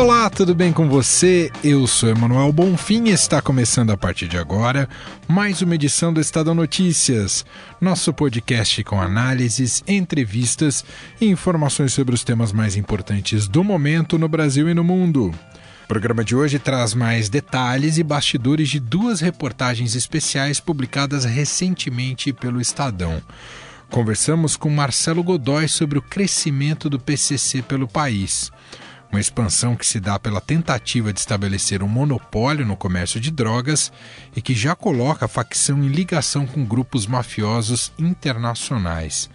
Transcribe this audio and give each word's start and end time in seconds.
Olá, 0.00 0.30
tudo 0.30 0.54
bem 0.54 0.72
com 0.72 0.88
você? 0.88 1.52
Eu 1.62 1.86
sou 1.86 2.08
Emanuel 2.08 2.50
Bonfim 2.50 3.08
e 3.08 3.10
está 3.10 3.42
começando 3.42 3.90
a 3.90 3.98
partir 3.98 4.28
de 4.28 4.38
agora 4.38 4.88
mais 5.28 5.60
uma 5.60 5.74
edição 5.74 6.10
do 6.10 6.22
Estadão 6.22 6.54
Notícias, 6.54 7.44
nosso 7.78 8.10
podcast 8.14 8.82
com 8.82 8.98
análises, 8.98 9.84
entrevistas 9.86 10.82
e 11.20 11.26
informações 11.26 11.92
sobre 11.92 12.14
os 12.14 12.24
temas 12.24 12.50
mais 12.50 12.76
importantes 12.76 13.46
do 13.46 13.62
momento 13.62 14.16
no 14.16 14.26
Brasil 14.26 14.70
e 14.70 14.74
no 14.74 14.82
mundo. 14.82 15.34
O 15.84 15.86
programa 15.86 16.24
de 16.24 16.34
hoje 16.34 16.58
traz 16.58 16.94
mais 16.94 17.28
detalhes 17.28 17.98
e 17.98 18.02
bastidores 18.02 18.70
de 18.70 18.80
duas 18.80 19.20
reportagens 19.20 19.94
especiais 19.94 20.58
publicadas 20.58 21.26
recentemente 21.26 22.32
pelo 22.32 22.58
Estadão. 22.58 23.22
Conversamos 23.90 24.56
com 24.56 24.70
Marcelo 24.70 25.22
Godoy 25.22 25.68
sobre 25.68 25.98
o 25.98 26.02
crescimento 26.02 26.88
do 26.88 26.98
PCC 26.98 27.60
pelo 27.60 27.86
país 27.86 28.50
uma 29.10 29.20
expansão 29.20 29.74
que 29.74 29.86
se 29.86 29.98
dá 29.98 30.18
pela 30.18 30.40
tentativa 30.40 31.12
de 31.12 31.20
estabelecer 31.20 31.82
um 31.82 31.88
monopólio 31.88 32.64
no 32.64 32.76
comércio 32.76 33.20
de 33.20 33.30
drogas 33.30 33.92
e 34.34 34.40
que 34.40 34.54
já 34.54 34.74
coloca 34.74 35.24
a 35.24 35.28
facção 35.28 35.78
em 35.82 35.88
ligação 35.88 36.46
com 36.46 36.64
grupos 36.64 37.06
mafiosos 37.06 37.92
internacionais. 37.98 39.28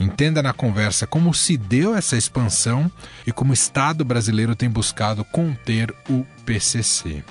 Entenda 0.00 0.40
na 0.40 0.52
conversa 0.52 1.06
como 1.06 1.34
se 1.34 1.56
deu 1.56 1.96
essa 1.96 2.16
expansão 2.16 2.90
e 3.26 3.32
como 3.32 3.50
o 3.50 3.54
Estado 3.54 4.04
brasileiro 4.04 4.54
tem 4.54 4.70
buscado 4.70 5.24
conter 5.24 5.92
o 6.08 6.24
PCC. 6.46 7.24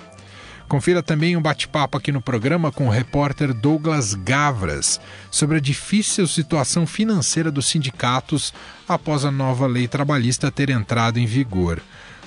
Confira 0.68 1.02
também 1.02 1.38
um 1.38 1.42
bate-papo 1.42 1.98
aqui 1.98 2.12
no 2.12 2.22
programa 2.22 2.74
com 2.74 2.88
o 2.88 2.92
repórter 2.92 3.54
Douglas 3.54 4.14
Gavras 4.14 5.00
sobre 5.32 5.58
a 5.58 5.62
difícil 5.62 6.28
situação 6.28 6.86
financeira 6.86 7.50
dos 7.50 7.68
sindicatos 7.68 8.54
após 8.86 9.24
a 9.24 9.32
nova 9.32 9.66
lei 9.66 9.88
trabalhista 9.88 10.52
ter 10.52 10.70
entrado 10.70 11.20
em 11.20 11.26
vigor. 11.26 11.82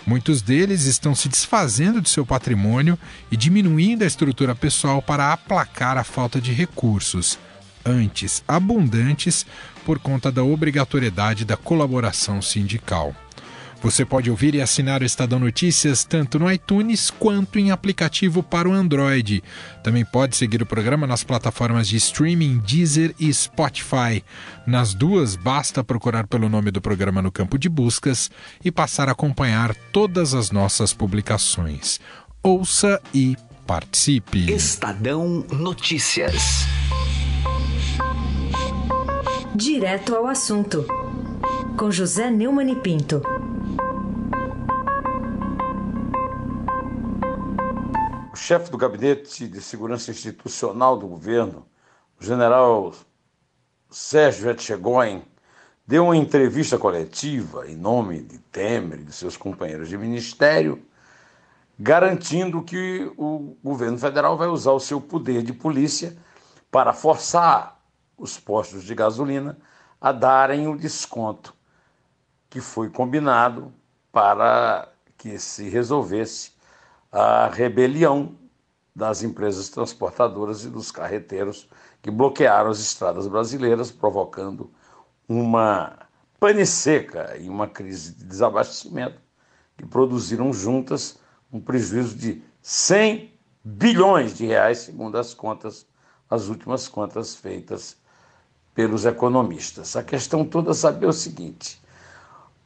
Muitos 0.06 0.40
deles 0.40 0.84
estão 0.84 1.14
se 1.14 1.28
desfazendo 1.28 2.00
de 2.00 2.08
seu 2.08 2.24
patrimônio 2.24 2.98
e 3.30 3.36
diminuindo 3.36 4.04
a 4.04 4.06
estrutura 4.06 4.54
pessoal 4.54 5.02
para 5.02 5.34
aplacar 5.34 5.98
a 5.98 6.04
falta 6.04 6.40
de 6.40 6.52
recursos, 6.54 7.38
antes 7.84 8.42
abundantes 8.48 9.44
por 9.84 9.98
conta 9.98 10.32
da 10.32 10.42
obrigatoriedade 10.42 11.44
da 11.44 11.58
colaboração 11.58 12.40
sindical. 12.40 13.14
Você 13.82 14.04
pode 14.04 14.30
ouvir 14.30 14.54
e 14.54 14.60
assinar 14.60 15.00
o 15.00 15.06
Estadão 15.06 15.38
Notícias 15.38 16.04
tanto 16.04 16.38
no 16.38 16.52
iTunes 16.52 17.10
quanto 17.10 17.58
em 17.58 17.70
aplicativo 17.70 18.42
para 18.42 18.68
o 18.68 18.72
Android. 18.72 19.42
Também 19.82 20.04
pode 20.04 20.36
seguir 20.36 20.60
o 20.60 20.66
programa 20.66 21.06
nas 21.06 21.24
plataformas 21.24 21.88
de 21.88 21.96
streaming 21.96 22.58
Deezer 22.58 23.14
e 23.18 23.32
Spotify. 23.32 24.22
Nas 24.66 24.92
duas, 24.92 25.34
basta 25.34 25.82
procurar 25.82 26.26
pelo 26.26 26.48
nome 26.48 26.70
do 26.70 26.80
programa 26.80 27.22
no 27.22 27.32
campo 27.32 27.58
de 27.58 27.70
buscas 27.70 28.30
e 28.62 28.70
passar 28.70 29.08
a 29.08 29.12
acompanhar 29.12 29.74
todas 29.92 30.34
as 30.34 30.50
nossas 30.50 30.92
publicações. 30.92 31.98
Ouça 32.42 33.00
e 33.14 33.34
participe. 33.66 34.52
Estadão 34.52 35.46
Notícias. 35.50 36.66
Direto 39.54 40.14
ao 40.14 40.26
assunto. 40.26 40.86
Com 41.78 41.90
José 41.90 42.30
Neumann 42.30 42.72
e 42.72 42.76
Pinto. 42.76 43.22
Chefe 48.50 48.68
do 48.68 48.76
Gabinete 48.76 49.46
de 49.46 49.62
Segurança 49.62 50.10
Institucional 50.10 50.96
do 50.96 51.06
governo, 51.06 51.68
o 52.20 52.24
general 52.24 52.92
Sérgio 53.88 54.50
Etchegoin, 54.50 55.22
deu 55.86 56.06
uma 56.06 56.16
entrevista 56.16 56.76
coletiva 56.76 57.70
em 57.70 57.76
nome 57.76 58.22
de 58.22 58.38
Temer 58.38 58.98
e 58.98 59.04
de 59.04 59.12
seus 59.12 59.36
companheiros 59.36 59.88
de 59.88 59.96
ministério, 59.96 60.84
garantindo 61.78 62.60
que 62.60 63.12
o 63.16 63.56
governo 63.62 63.96
federal 63.96 64.36
vai 64.36 64.48
usar 64.48 64.72
o 64.72 64.80
seu 64.80 65.00
poder 65.00 65.44
de 65.44 65.52
polícia 65.52 66.16
para 66.72 66.92
forçar 66.92 67.80
os 68.18 68.36
postos 68.36 68.82
de 68.82 68.96
gasolina 68.96 69.56
a 70.00 70.10
darem 70.10 70.66
o 70.66 70.76
desconto 70.76 71.54
que 72.48 72.60
foi 72.60 72.90
combinado 72.90 73.72
para 74.10 74.88
que 75.16 75.38
se 75.38 75.68
resolvesse 75.68 76.50
a 77.12 77.46
rebelião 77.46 78.39
das 79.00 79.22
empresas 79.22 79.70
transportadoras 79.70 80.62
e 80.66 80.68
dos 80.68 80.92
carreteiros 80.92 81.66
que 82.02 82.10
bloquearam 82.10 82.68
as 82.68 82.78
estradas 82.80 83.26
brasileiras, 83.26 83.90
provocando 83.90 84.70
uma 85.26 86.06
pane 86.38 86.66
seca 86.66 87.34
e 87.38 87.48
uma 87.48 87.66
crise 87.66 88.14
de 88.14 88.24
desabastecimento 88.24 89.18
que 89.78 89.86
produziram 89.86 90.52
juntas 90.52 91.18
um 91.50 91.58
prejuízo 91.58 92.14
de 92.14 92.42
100 92.60 93.32
bilhões 93.64 94.34
de 94.34 94.44
reais, 94.44 94.80
segundo 94.80 95.16
as 95.16 95.32
contas, 95.32 95.86
as 96.28 96.48
últimas 96.48 96.86
contas 96.86 97.34
feitas 97.34 97.96
pelos 98.74 99.06
economistas. 99.06 99.96
A 99.96 100.02
questão 100.02 100.44
toda 100.44 100.72
é 100.72 100.74
saber 100.74 101.06
o 101.06 101.12
seguinte: 101.12 101.80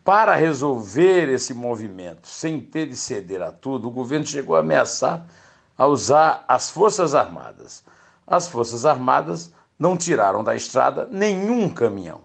para 0.02 0.34
resolver 0.34 1.28
esse 1.28 1.54
movimento, 1.54 2.26
sem 2.26 2.60
ter 2.60 2.88
de 2.88 2.96
ceder 2.96 3.40
a 3.40 3.52
tudo, 3.52 3.86
o 3.86 3.92
governo 3.92 4.26
chegou 4.26 4.56
a 4.56 4.60
ameaçar 4.60 5.24
a 5.76 5.86
usar 5.86 6.44
as 6.46 6.70
Forças 6.70 7.14
Armadas. 7.14 7.84
As 8.26 8.48
Forças 8.48 8.84
Armadas 8.86 9.52
não 9.78 9.96
tiraram 9.96 10.42
da 10.42 10.54
estrada 10.54 11.08
nenhum 11.10 11.68
caminhão. 11.68 12.22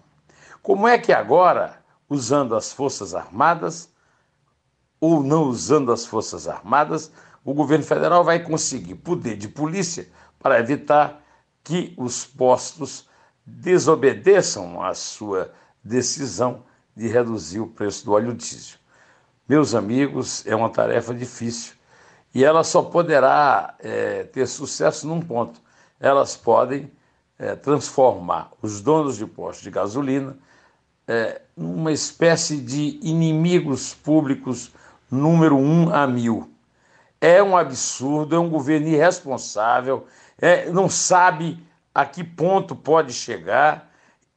Como 0.62 0.86
é 0.86 0.98
que 0.98 1.12
agora, 1.12 1.82
usando 2.08 2.54
as 2.54 2.72
Forças 2.72 3.14
Armadas 3.14 3.90
ou 5.00 5.22
não 5.22 5.44
usando 5.44 5.92
as 5.92 6.06
Forças 6.06 6.46
Armadas, 6.46 7.10
o 7.44 7.54
governo 7.54 7.84
federal 7.84 8.22
vai 8.22 8.40
conseguir 8.40 8.96
poder 8.96 9.36
de 9.36 9.48
polícia 9.48 10.08
para 10.38 10.60
evitar 10.60 11.22
que 11.64 11.94
os 11.96 12.24
postos 12.24 13.08
desobedeçam 13.44 14.82
à 14.82 14.94
sua 14.94 15.52
decisão 15.82 16.64
de 16.94 17.08
reduzir 17.08 17.60
o 17.60 17.66
preço 17.66 18.04
do 18.04 18.12
óleo 18.12 18.34
diesel. 18.34 18.78
Meus 19.48 19.74
amigos, 19.74 20.46
é 20.46 20.54
uma 20.54 20.70
tarefa 20.70 21.14
difícil 21.14 21.79
e 22.34 22.44
ela 22.44 22.62
só 22.62 22.82
poderá 22.82 23.74
é, 23.80 24.24
ter 24.24 24.46
sucesso 24.46 25.06
num 25.06 25.20
ponto: 25.20 25.60
elas 25.98 26.36
podem 26.36 26.90
é, 27.38 27.54
transformar 27.56 28.50
os 28.62 28.80
donos 28.80 29.16
de 29.16 29.26
postos 29.26 29.62
de 29.64 29.70
gasolina 29.70 30.36
é, 31.08 31.42
numa 31.56 31.92
espécie 31.92 32.58
de 32.58 33.00
inimigos 33.02 33.94
públicos 33.94 34.72
número 35.10 35.56
um 35.56 35.92
a 35.92 36.06
mil. 36.06 36.50
É 37.20 37.42
um 37.42 37.56
absurdo, 37.56 38.34
é 38.34 38.38
um 38.38 38.48
governo 38.48 38.88
irresponsável, 38.88 40.06
é, 40.40 40.70
não 40.70 40.88
sabe 40.88 41.62
a 41.94 42.06
que 42.06 42.24
ponto 42.24 42.74
pode 42.74 43.12
chegar 43.12 43.90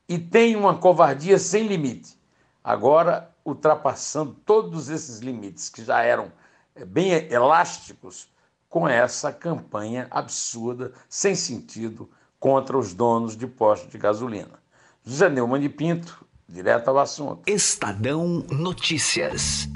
e 0.10 0.18
tem 0.18 0.56
uma 0.56 0.76
covardia 0.76 1.38
sem 1.38 1.68
limite 1.68 2.18
agora 2.64 3.30
ultrapassando 3.46 4.36
todos 4.46 4.90
esses 4.90 5.20
limites 5.20 5.70
que 5.70 5.84
já 5.84 6.02
eram 6.02 6.32
bem 6.86 7.12
elásticos 7.32 8.28
com 8.70 8.88
essa 8.88 9.32
campanha 9.32 10.08
absurda, 10.10 10.94
sem 11.08 11.36
sentido, 11.36 12.10
contra 12.40 12.78
os 12.78 12.94
donos 12.94 13.38
de 13.38 13.46
postos 13.46 13.92
de 13.92 13.98
gasolina. 13.98 14.60
José 15.06 15.30
Neumann 15.30 15.62
de 15.62 15.70
Pinto, 15.70 16.26
direto 16.48 16.88
ao 16.88 16.98
assunto. 16.98 17.42
Estadão 17.46 18.44
Notícias. 18.50 19.68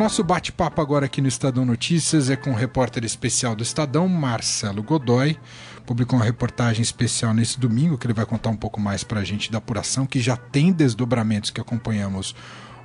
Nosso 0.00 0.24
bate-papo 0.24 0.80
agora 0.80 1.04
aqui 1.04 1.20
no 1.20 1.28
Estadão 1.28 1.62
Notícias 1.62 2.30
é 2.30 2.36
com 2.36 2.52
o 2.52 2.54
repórter 2.54 3.04
especial 3.04 3.54
do 3.54 3.62
Estadão, 3.62 4.08
Marcelo 4.08 4.82
Godoy 4.82 5.36
publicou 5.84 6.18
uma 6.18 6.24
reportagem 6.24 6.80
especial 6.80 7.34
nesse 7.34 7.60
domingo, 7.60 7.98
que 7.98 8.06
ele 8.06 8.14
vai 8.14 8.24
contar 8.24 8.48
um 8.48 8.56
pouco 8.56 8.80
mais 8.80 9.04
para 9.04 9.20
a 9.20 9.24
gente 9.24 9.52
da 9.52 9.58
apuração, 9.58 10.06
que 10.06 10.18
já 10.18 10.38
tem 10.38 10.72
desdobramentos 10.72 11.50
que 11.50 11.60
acompanhamos 11.60 12.34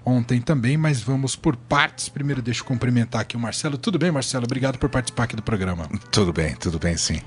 ontem 0.03 0.41
também, 0.41 0.75
mas 0.75 1.01
vamos 1.01 1.37
por 1.37 1.55
partes. 1.55 2.09
Primeiro, 2.09 2.41
deixa 2.41 2.59
eu 2.59 2.65
cumprimentar 2.65 3.21
aqui 3.21 3.37
o 3.37 3.39
Marcelo. 3.39 3.77
Tudo 3.77 3.97
bem, 3.97 4.11
Marcelo? 4.11 4.43
Obrigado 4.43 4.77
por 4.77 4.89
participar 4.89 5.23
aqui 5.23 5.37
do 5.37 5.41
programa. 5.41 5.87
Tudo 6.11 6.33
bem, 6.33 6.53
tudo 6.55 6.77
bem, 6.77 6.97
sim. 6.97 7.21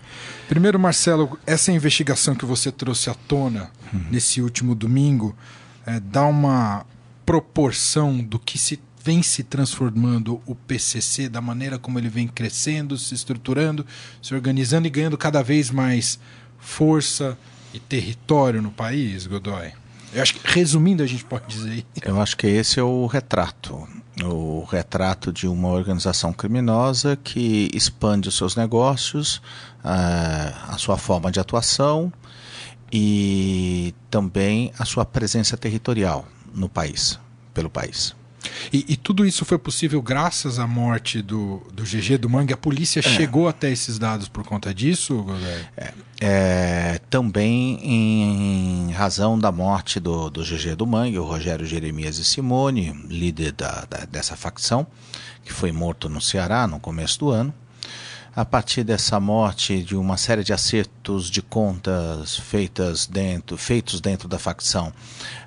Primeiro, 0.51 0.79
Marcelo, 0.79 1.39
essa 1.47 1.73
investigação 1.73 2.35
que 2.35 2.45
você 2.45 2.71
trouxe 2.71 3.09
à 3.09 3.15
tona 3.15 3.71
uhum. 3.91 4.05
nesse 4.11 4.43
último 4.43 4.75
domingo 4.75 5.35
é, 5.87 5.99
dá 5.99 6.27
uma 6.27 6.85
proporção 7.25 8.19
do 8.19 8.39
que 8.39 8.59
se 8.59 8.79
vem 9.09 9.23
se 9.23 9.43
transformando 9.43 10.39
o 10.45 10.55
PCC, 10.55 11.31
da 11.31 11.41
maneira 11.41 11.79
como 11.79 11.99
ele 11.99 12.11
vem 12.11 12.29
crescendo, 12.29 12.99
se 12.99 13.15
estruturando, 13.15 13.87
se 14.21 14.35
organizando 14.35 14.87
e 14.87 14.91
ganhando 14.91 15.17
cada 15.17 15.43
vez 15.43 15.71
mais 15.71 16.19
força 16.59 17.39
e 17.73 17.81
território 17.81 18.61
no 18.61 18.71
país, 18.71 19.27
Godoy? 19.27 19.73
Eu 20.13 20.21
acho 20.21 20.35
que, 20.35 20.41
resumindo, 20.45 21.03
a 21.03 21.07
gente 21.07 21.25
pode 21.25 21.47
dizer. 21.47 21.87
Eu 22.03 22.21
acho 22.21 22.37
que 22.37 22.47
esse 22.47 22.79
é 22.79 22.83
o 22.83 23.07
retrato. 23.07 23.89
O 24.23 24.65
retrato 24.71 25.33
de 25.33 25.49
uma 25.49 25.69
organização 25.69 26.31
criminosa 26.31 27.17
que 27.17 27.71
expande 27.73 28.29
os 28.29 28.37
seus 28.37 28.57
negócios, 28.57 29.41
a, 29.83 30.75
a 30.75 30.77
sua 30.77 30.99
forma 30.99 31.33
de 31.33 31.41
atuação 31.41 32.13
e 32.93 33.95
também 34.11 34.71
a 34.79 34.85
sua 34.85 35.07
presença 35.07 35.57
territorial 35.57 36.29
no 36.55 36.69
país, 36.69 37.19
pelo 37.55 37.71
país. 37.71 38.18
E, 38.73 38.85
e, 38.89 38.97
tudo 38.97 39.27
isso 39.27 39.45
foi 39.45 39.59
possível 39.59 40.01
graças 40.01 40.59
à 40.59 40.67
morte 40.67 41.23
do, 41.23 41.63
do 41.73 41.83
GG 41.83 42.19
do 42.19 42.29
Mangue. 42.29 42.53
A 42.53 42.57
polícia 42.57 43.01
é. 43.01 43.03
chegou 43.03 43.49
até 43.49 43.71
esses 43.71 43.99
dados 43.99 44.29
por 44.29 44.45
conta 44.45 44.73
disso, 44.73 45.27
é, 45.77 45.93
é, 46.21 47.01
também 47.11 47.81
em 47.83 48.93
razão 48.93 49.39
da 49.39 49.51
morte 49.51 49.99
do, 49.99 50.31
do 50.31 50.43
GG 50.43 50.77
do 50.77 50.87
Mangue, 50.87 51.19
o 51.19 51.25
Rogério 51.25 51.67
Jeremias 51.67 52.19
e 52.19 52.25
Simone, 52.25 52.93
líder 53.09 53.53
da, 53.53 53.85
da, 53.89 54.05
dessa 54.05 54.37
facção, 54.37 54.87
que 55.45 55.53
foi 55.53 55.73
morto 55.73 56.09
no 56.09 56.21
Ceará 56.21 56.67
no 56.67 56.79
começo 56.79 57.19
do 57.19 57.31
ano. 57.31 57.53
A 58.37 58.45
partir 58.45 58.85
dessa 58.85 59.19
morte, 59.19 59.83
de 59.83 59.97
uma 59.97 60.17
série 60.17 60.45
de 60.45 60.53
acertos 60.53 61.29
de 61.29 61.43
contas 61.43 62.37
feitas 62.37 63.05
dentro, 63.05 63.57
feitos 63.57 64.01
dentro 64.01 64.29
da 64.29 64.39
facção, 64.39 64.93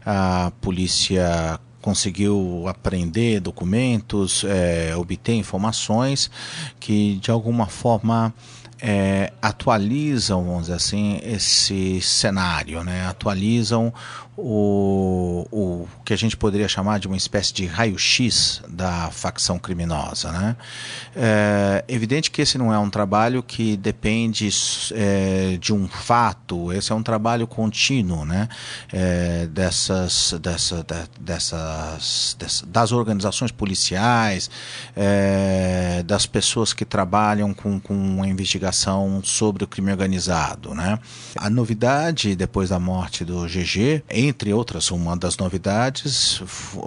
a 0.06 0.52
polícia 0.60 1.58
conseguiu 1.82 2.66
aprender 2.68 3.40
documentos, 3.40 4.44
é, 4.46 4.96
obter 4.96 5.34
informações 5.34 6.30
que 6.80 7.16
de 7.16 7.32
alguma 7.32 7.66
forma 7.68 8.34
é, 8.82 9.32
atualizam, 9.42 10.44
vamos 10.44 10.62
dizer 10.62 10.74
assim, 10.74 11.20
esse 11.24 12.02
cenário, 12.02 12.84
né? 12.84 13.06
atualizam 13.06 13.94
o, 14.38 15.46
o 15.52 15.88
que 16.06 16.14
a 16.14 16.18
gente 16.18 16.38
poderia 16.38 16.68
chamar 16.68 17.00
de 17.00 17.08
uma 17.08 17.18
espécie 17.18 17.54
de 17.54 17.66
raio-x 17.66 18.62
da 18.68 19.10
facção 19.12 19.60
criminosa. 19.60 20.32
Né? 20.32 20.56
É 21.16 21.86
evidente 21.88 22.32
que 22.32 22.42
esse 22.42 22.58
não 22.58 22.74
é 22.74 22.80
um 22.80 22.90
trabalho 22.90 23.44
que 23.44 23.76
depende 23.78 24.50
é, 24.94 25.58
de 25.60 25.74
um 25.74 25.88
fato, 25.88 26.72
esse 26.72 26.92
é 26.92 26.96
um 26.96 27.04
trabalho 27.04 27.46
contínuo 27.46 28.26
né? 28.26 28.48
É, 28.92 29.48
dessas, 29.48 30.34
dessa, 30.42 30.86
dessas, 31.20 32.38
das 32.68 32.92
organizações 32.92 33.52
policiais, 33.52 34.50
é, 34.96 36.04
das 36.06 36.26
pessoas 36.26 36.74
que 36.74 36.86
trabalham 36.86 37.54
com, 37.54 37.80
com 37.80 38.24
a 38.24 38.28
investigação 38.28 39.22
sobre 39.24 39.64
o 39.64 39.68
crime 39.68 39.92
organizado. 39.92 40.74
Né? 40.74 40.98
A 41.36 41.50
novidade 41.50 42.36
depois 42.36 42.70
da 42.70 42.80
morte 42.80 43.26
do 43.26 43.46
GG, 43.46 44.04
entre 44.28 44.54
outras, 44.54 44.92
uma 44.92 45.16
das 45.16 45.38
novidades 45.38 46.42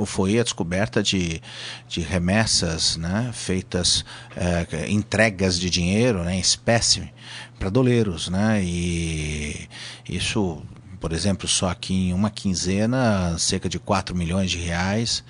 foi 0.06 0.38
a 0.38 0.42
descoberta 0.42 1.02
de, 1.02 1.40
de 1.88 2.00
remessas 2.00 2.96
né, 2.96 3.31
feitas, 3.32 4.04
é, 4.36 4.90
entregas 4.90 5.58
de 5.58 5.70
dinheiro 5.70 6.22
né, 6.22 6.36
em 6.36 6.40
espécie 6.40 7.10
para 7.58 7.70
doleiros. 7.70 8.28
Né, 8.28 8.62
e 8.62 9.69
isso 10.08 10.62
por 11.05 11.12
exemplo, 11.12 11.47
só 11.47 11.69
aqui 11.69 12.09
em 12.09 12.15
uma 12.15 12.31
quinzena, 12.31 13.37
cerca 13.39 13.69
de 13.69 13.79
4 13.79 14.17
milhões 14.17 14.51
de 14.51 14.56
reais. 14.56 15.23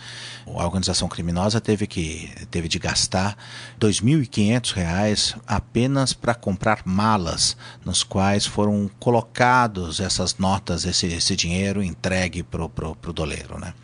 A 0.46 0.64
organização 0.64 1.08
criminosa 1.08 1.60
teve 1.60 1.88
que 1.88 2.30
teve 2.48 2.68
de 2.68 2.78
gastar 2.78 3.36
R$ 3.82 3.88
2.500 3.88 5.36
apenas 5.44 6.12
para 6.12 6.32
comprar 6.32 6.82
malas, 6.84 7.56
nos 7.84 8.04
quais 8.04 8.46
foram 8.46 8.88
colocados 9.00 9.98
essas 9.98 10.38
notas, 10.38 10.84
esse, 10.84 11.08
esse 11.08 11.34
dinheiro 11.34 11.82
entregue 11.82 12.44
para 12.44 12.64
o 12.64 13.12
doleiro. 13.12 13.58
Né? 13.58 13.74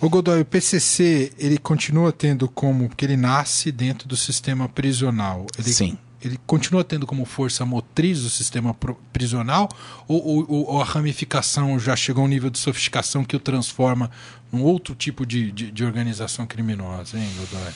O 0.00 0.08
Godoy, 0.08 0.40
o 0.40 0.44
PCC, 0.46 1.34
ele 1.38 1.58
continua 1.58 2.12
tendo 2.12 2.48
como, 2.48 2.88
porque 2.88 3.04
ele 3.04 3.18
nasce 3.18 3.70
dentro 3.70 4.08
do 4.08 4.16
sistema 4.16 4.70
prisional. 4.70 5.44
Ele 5.58 5.70
Sim 5.70 5.98
ele 6.26 6.40
continua 6.46 6.82
tendo 6.82 7.06
como 7.06 7.24
força 7.24 7.64
motriz 7.64 8.20
o 8.20 8.30
sistema 8.30 8.74
prisional 9.12 9.68
ou, 10.08 10.24
ou, 10.26 10.66
ou, 10.70 10.80
a 10.80 10.84
ramificação 10.84 11.78
já 11.78 11.94
chegou 11.94 12.22
a 12.22 12.26
um 12.26 12.28
nível 12.28 12.50
de 12.50 12.58
sofisticação 12.58 13.24
que 13.24 13.36
o 13.36 13.40
transforma 13.40 14.10
num 14.50 14.62
outro 14.62 14.94
tipo 14.94 15.24
de, 15.24 15.52
de, 15.52 15.70
de 15.70 15.84
organização 15.84 16.46
criminosa, 16.46 17.18
hein, 17.18 17.30
Godoy? 17.38 17.72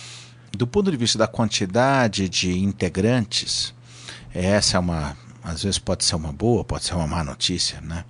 Do 0.53 0.67
ponto 0.67 0.91
de 0.91 0.97
vista 0.97 1.17
da 1.17 1.29
quantidade 1.29 2.29
de 2.29 2.59
integrantes, 2.59 3.73
essa 4.35 4.77
é 4.77 4.81
uma, 4.81 5.17
às 5.45 5.63
vezes 5.63 5.79
pode 5.79 6.05
ser 6.05 6.17
uma 6.17 6.33
boa, 6.33 6.65
pode 6.65 6.85
ser 6.85 6.95
uma 6.95 7.07
má 7.07 7.23
notícia, 7.23 7.81
né? 7.81 8.05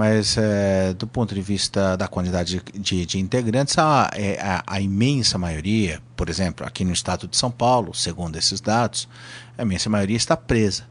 Mas 0.00 0.38
é, 0.38 0.94
do 0.94 1.06
ponto 1.06 1.34
de 1.34 1.42
vista 1.42 1.94
da 1.94 2.08
quantidade 2.08 2.62
de, 2.72 3.04
de, 3.04 3.18
integrantes, 3.18 3.76
a, 3.76 4.10
é, 4.14 4.40
a, 4.40 4.64
a, 4.66 4.80
imensa 4.80 5.36
maioria, 5.36 6.00
por 6.16 6.30
exemplo, 6.30 6.66
aqui 6.66 6.86
no 6.86 6.92
estado 6.94 7.28
de 7.28 7.36
São 7.36 7.50
Paulo, 7.50 7.92
segundo 7.94 8.34
esses 8.36 8.62
dados, 8.62 9.06
a 9.58 9.62
imensa 9.62 9.90
maioria 9.90 10.16
está 10.16 10.38
presa. 10.38 10.84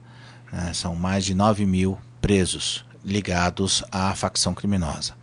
Né? 0.53 0.73
São 0.75 0.95
mais 0.95 1.25
de 1.25 1.33
9 1.33 1.65
mil 1.65 1.97
presos 2.21 2.85
ligados 3.03 3.83
à 3.91 4.13
facção 4.13 4.53
criminosa. 4.53 5.13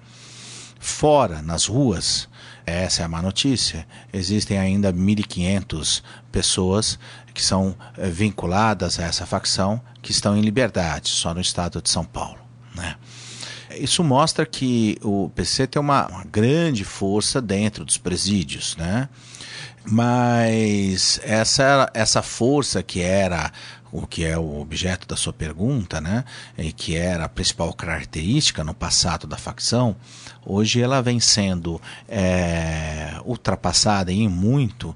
Fora, 0.80 1.40
nas 1.40 1.66
ruas, 1.66 2.28
essa 2.66 3.02
é 3.02 3.04
a 3.04 3.08
má 3.08 3.22
notícia, 3.22 3.86
existem 4.12 4.58
ainda 4.58 4.92
1.500 4.92 6.02
pessoas 6.32 6.98
que 7.32 7.40
são 7.40 7.76
eh, 7.96 8.10
vinculadas 8.10 8.98
a 8.98 9.04
essa 9.04 9.24
facção 9.24 9.80
que 10.02 10.10
estão 10.10 10.36
em 10.36 10.40
liberdade, 10.40 11.08
só 11.08 11.32
no 11.32 11.40
estado 11.40 11.80
de 11.80 11.88
São 11.88 12.04
Paulo. 12.04 12.40
Né? 12.74 12.96
Isso 13.78 14.02
mostra 14.02 14.44
que 14.44 14.98
o 15.02 15.30
PC 15.34 15.66
tem 15.66 15.80
uma, 15.80 16.06
uma 16.08 16.24
grande 16.24 16.84
força 16.84 17.40
dentro 17.40 17.84
dos 17.84 17.98
presídios, 17.98 18.76
né? 18.76 19.08
Mas 19.88 21.20
essa, 21.22 21.88
essa 21.94 22.20
força 22.20 22.82
que 22.82 23.00
era 23.00 23.52
o 23.92 24.06
que 24.06 24.24
é 24.24 24.36
o 24.36 24.60
objeto 24.60 25.06
da 25.06 25.16
sua 25.16 25.32
pergunta, 25.32 26.00
né, 26.00 26.24
e 26.58 26.72
que 26.72 26.96
era 26.96 27.24
a 27.24 27.28
principal 27.28 27.72
característica 27.72 28.64
no 28.64 28.74
passado 28.74 29.26
da 29.26 29.36
facção, 29.36 29.96
hoje 30.44 30.82
ela 30.82 31.00
vem 31.00 31.20
sendo 31.20 31.80
é, 32.08 33.18
ultrapassada 33.24 34.12
em 34.12 34.28
muito 34.28 34.94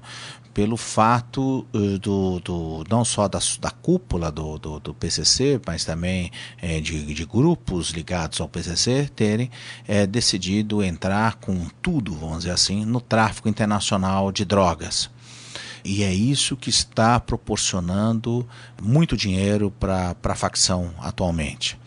pelo 0.53 0.75
fato 0.75 1.65
uh, 1.73 1.99
do, 1.99 2.39
do, 2.39 2.83
não 2.89 3.05
só 3.05 3.27
da, 3.27 3.39
da 3.59 3.71
cúpula 3.71 4.31
do, 4.31 4.57
do, 4.57 4.79
do 4.79 4.93
PCC, 4.93 5.59
mas 5.65 5.85
também 5.85 6.31
é, 6.61 6.79
de, 6.79 7.13
de, 7.13 7.25
grupos 7.25 7.89
ligados 7.89 8.41
ao 8.41 8.49
PCC 8.49 9.09
terem 9.15 9.49
é, 9.87 10.05
decidido 10.05 10.83
entrar 10.83 11.35
com 11.35 11.67
tudo, 11.81 12.13
vamos 12.13 12.39
dizer 12.39 12.51
assim, 12.51 12.85
no 12.85 12.99
tráfico 12.99 13.47
internacional 13.47 14.31
de 14.31 14.43
drogas. 14.45 15.09
E 15.83 16.03
é 16.03 16.13
isso 16.13 16.55
que 16.55 16.69
está 16.69 17.19
proporcionando 17.19 18.47
muito 18.81 19.17
dinheiro 19.17 19.71
para 19.71 20.15
a 20.23 20.35
facção 20.35 20.93
atualmente. 20.99 21.79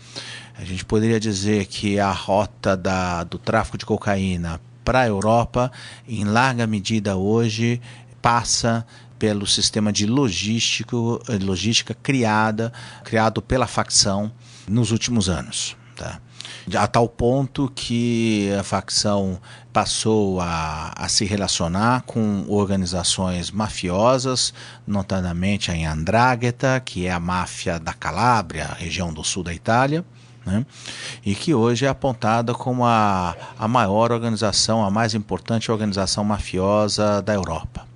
A 0.57 0.65
gente 0.65 0.85
poderia 0.85 1.21
dizer 1.21 1.67
que 1.67 1.99
a 1.99 2.11
rota 2.11 2.77
da, 2.77 3.25
do 3.25 3.39
tráfico 3.39 3.79
de 3.79 3.85
cocaína 3.85 4.61
para 4.85 5.01
a 5.01 5.07
Europa, 5.07 5.73
em 6.07 6.25
larga 6.25 6.67
medida 6.67 7.17
hoje, 7.17 7.81
passa 8.25 8.87
pelo 9.19 9.47
sistema 9.47 9.93
de 9.93 10.07
logístico, 10.07 11.21
eh, 11.29 11.37
logística 11.37 11.93
criada, 11.93 12.73
criado 13.05 13.43
pela 13.43 13.67
facção 13.67 14.33
nos 14.67 14.93
últimos 14.93 15.29
anos. 15.29 15.77
Tá? 15.95 16.21
A 16.75 16.87
tal 16.87 17.07
ponto 17.07 17.71
que 17.75 18.51
a 18.59 18.63
facção 18.63 19.39
passou 19.75 20.41
a, 20.41 20.95
a 20.97 21.07
se 21.07 21.27
relacionar 21.27 22.05
com 22.07 22.47
organizações 22.49 23.51
mafiosas, 23.51 24.55
notadamente 24.87 25.71
a 25.71 25.93
Andrágheta, 25.93 26.81
que 26.81 27.05
é 27.05 27.13
a 27.13 27.21
máfia 27.21 27.79
da 27.79 27.93
Calábria, 27.93 28.75
região 28.79 29.13
do 29.13 29.23
sul 29.23 29.45
da 29.45 29.53
Itália, 29.53 30.03
né? 30.47 30.65
e 31.27 31.35
que 31.35 31.53
hoje 31.53 31.85
é 31.85 31.89
apontada 31.91 32.55
como 32.55 32.87
a, 32.87 33.37
a 33.59 33.69
maior 33.69 34.13
organização, 34.13 34.83
a 34.83 34.91
mais 34.91 35.13
importante 35.13 35.71
organização 35.71 36.25
mafiosa 36.25 37.21
da 37.21 37.35
Europa. 37.35 37.93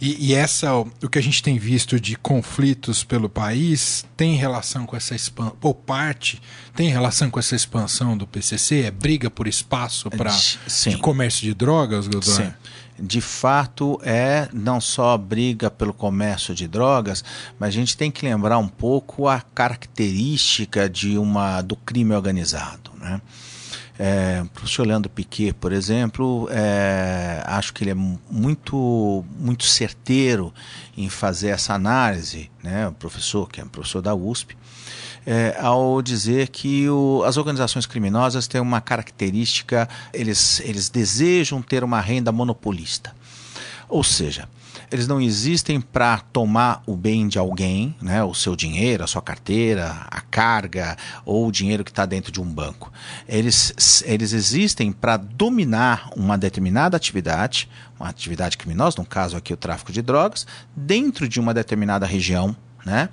E, 0.00 0.28
e, 0.28 0.34
essa, 0.34 0.74
o 0.76 1.08
que 1.10 1.18
a 1.18 1.22
gente 1.22 1.42
tem 1.42 1.58
visto 1.58 1.98
de 1.98 2.16
conflitos 2.16 3.02
pelo 3.02 3.28
país, 3.28 4.04
tem 4.16 4.36
relação 4.36 4.84
com 4.86 4.96
essa 4.96 5.14
expansão, 5.14 5.56
ou 5.62 5.74
parte 5.74 6.40
tem 6.74 6.88
relação 6.90 7.30
com 7.30 7.38
essa 7.38 7.56
expansão 7.56 8.16
do 8.16 8.26
PCC? 8.26 8.82
É 8.82 8.90
briga 8.90 9.30
por 9.30 9.48
espaço 9.48 10.10
para 10.10 10.30
de 10.86 10.98
comércio 10.98 11.42
de 11.42 11.54
drogas, 11.54 12.06
Godoy? 12.06 12.34
Sim. 12.34 12.52
De 12.98 13.20
fato, 13.20 14.00
é 14.02 14.48
não 14.52 14.80
só 14.80 15.16
briga 15.18 15.70
pelo 15.70 15.92
comércio 15.92 16.54
de 16.54 16.66
drogas, 16.66 17.22
mas 17.58 17.68
a 17.68 17.72
gente 17.72 17.96
tem 17.96 18.10
que 18.10 18.24
lembrar 18.24 18.58
um 18.58 18.68
pouco 18.68 19.28
a 19.28 19.40
característica 19.40 20.88
de 20.88 21.18
uma 21.18 21.60
do 21.60 21.76
crime 21.76 22.14
organizado, 22.14 22.90
né? 22.98 23.20
É, 23.98 24.42
o 24.42 24.46
professor 24.48 24.86
Leandro 24.86 25.10
Piquet, 25.10 25.54
por 25.54 25.72
exemplo, 25.72 26.48
é, 26.50 27.42
acho 27.46 27.72
que 27.72 27.82
ele 27.82 27.92
é 27.92 27.94
muito, 27.94 29.24
muito 29.38 29.64
certeiro 29.64 30.52
em 30.96 31.08
fazer 31.08 31.48
essa 31.48 31.72
análise, 31.72 32.50
né? 32.62 32.88
o 32.88 32.92
professor, 32.92 33.48
que 33.48 33.60
é 33.60 33.64
um 33.64 33.68
professor 33.68 34.02
da 34.02 34.14
USP, 34.14 34.56
é, 35.26 35.56
ao 35.58 36.00
dizer 36.02 36.48
que 36.48 36.88
o, 36.88 37.22
as 37.24 37.36
organizações 37.36 37.86
criminosas 37.86 38.46
têm 38.46 38.60
uma 38.60 38.80
característica, 38.80 39.88
eles, 40.12 40.60
eles 40.60 40.88
desejam 40.88 41.62
ter 41.62 41.82
uma 41.82 42.00
renda 42.00 42.30
monopolista. 42.30 43.14
Ou 43.88 44.04
seja, 44.04 44.48
eles 44.90 45.08
não 45.08 45.20
existem 45.20 45.80
para 45.80 46.18
tomar 46.18 46.82
o 46.86 46.96
bem 46.96 47.28
de 47.28 47.38
alguém, 47.38 47.94
né, 48.00 48.22
o 48.22 48.34
seu 48.34 48.54
dinheiro, 48.54 49.04
a 49.04 49.06
sua 49.06 49.22
carteira, 49.22 50.06
a 50.10 50.20
carga 50.20 50.96
ou 51.24 51.46
o 51.46 51.52
dinheiro 51.52 51.84
que 51.84 51.90
está 51.90 52.06
dentro 52.06 52.30
de 52.30 52.40
um 52.40 52.44
banco. 52.44 52.92
Eles, 53.28 54.02
eles 54.06 54.32
existem 54.32 54.92
para 54.92 55.16
dominar 55.16 56.10
uma 56.16 56.38
determinada 56.38 56.96
atividade, 56.96 57.68
uma 57.98 58.08
atividade 58.08 58.56
criminosa, 58.56 58.96
no 58.98 59.06
caso 59.06 59.36
aqui 59.36 59.52
o 59.52 59.56
tráfico 59.56 59.92
de 59.92 60.02
drogas, 60.02 60.46
dentro 60.74 61.28
de 61.28 61.40
uma 61.40 61.52
determinada 61.52 62.06
região. 62.06 62.56
Né? 62.84 63.08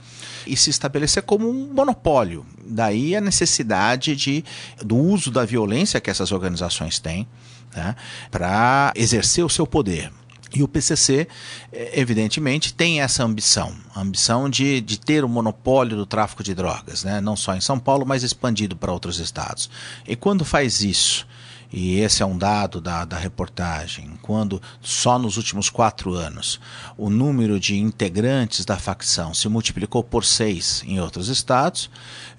E 0.45 0.55
se 0.55 0.69
estabelecer 0.69 1.23
como 1.23 1.49
um 1.49 1.73
monopólio. 1.73 2.45
Daí 2.63 3.15
a 3.15 3.21
necessidade 3.21 4.15
de, 4.15 4.45
do 4.85 4.95
uso 4.95 5.31
da 5.31 5.43
violência 5.45 5.99
que 5.99 6.11
essas 6.11 6.31
organizações 6.31 6.99
têm 6.99 7.27
né? 7.75 7.95
para 8.29 8.93
exercer 8.95 9.43
o 9.43 9.49
seu 9.49 9.65
poder. 9.65 10.11
E 10.53 10.61
o 10.61 10.67
PCC, 10.67 11.27
é, 11.71 11.99
evidentemente, 11.99 12.73
tem 12.73 13.01
essa 13.01 13.23
ambição, 13.23 13.73
a 13.95 14.01
ambição 14.01 14.49
de, 14.49 14.79
de 14.81 14.99
ter 14.99 15.23
o 15.23 15.29
monopólio 15.29 15.97
do 15.97 16.05
tráfico 16.05 16.43
de 16.43 16.53
drogas, 16.53 17.03
né? 17.03 17.19
não 17.19 17.35
só 17.35 17.55
em 17.55 17.61
São 17.61 17.79
Paulo, 17.79 18.05
mas 18.05 18.21
expandido 18.23 18.75
para 18.75 18.91
outros 18.91 19.19
estados. 19.19 19.69
E 20.07 20.15
quando 20.15 20.45
faz 20.45 20.81
isso, 20.81 21.27
e 21.71 21.99
esse 21.99 22.21
é 22.21 22.25
um 22.25 22.37
dado 22.37 22.79
da, 22.79 23.03
da 23.03 23.17
reportagem, 23.17 24.11
quando 24.21 24.61
só 24.79 25.17
nos 25.17 25.37
últimos 25.37 25.71
quatro 25.71 26.13
anos 26.13 26.59
o 26.95 27.09
número 27.09 27.59
de 27.59 27.75
integrantes 27.75 28.63
da 28.63 28.77
facção 28.77 29.33
se 29.33 29.49
multiplicou 29.49 30.03
por 30.03 30.23
seis 30.23 30.83
em 30.85 30.99
outros 30.99 31.29
estados, 31.29 31.89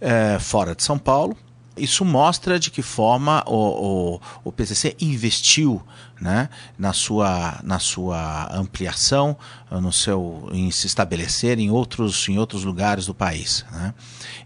é, 0.00 0.38
fora 0.38 0.72
de 0.72 0.84
São 0.84 0.96
Paulo, 0.96 1.36
isso 1.76 2.04
mostra 2.04 2.58
de 2.58 2.70
que 2.70 2.82
forma 2.82 3.42
o, 3.46 4.14
o, 4.14 4.20
o 4.44 4.52
PCC 4.52 4.96
investiu 5.00 5.82
né, 6.20 6.48
na, 6.78 6.92
sua, 6.92 7.58
na 7.62 7.78
sua 7.78 8.48
ampliação, 8.54 9.36
no 9.70 9.92
seu, 9.92 10.48
em 10.52 10.70
se 10.70 10.86
estabelecer 10.86 11.58
em 11.58 11.70
outros, 11.70 12.28
em 12.28 12.38
outros 12.38 12.64
lugares 12.64 13.06
do 13.06 13.14
país. 13.14 13.64
Né. 13.72 13.94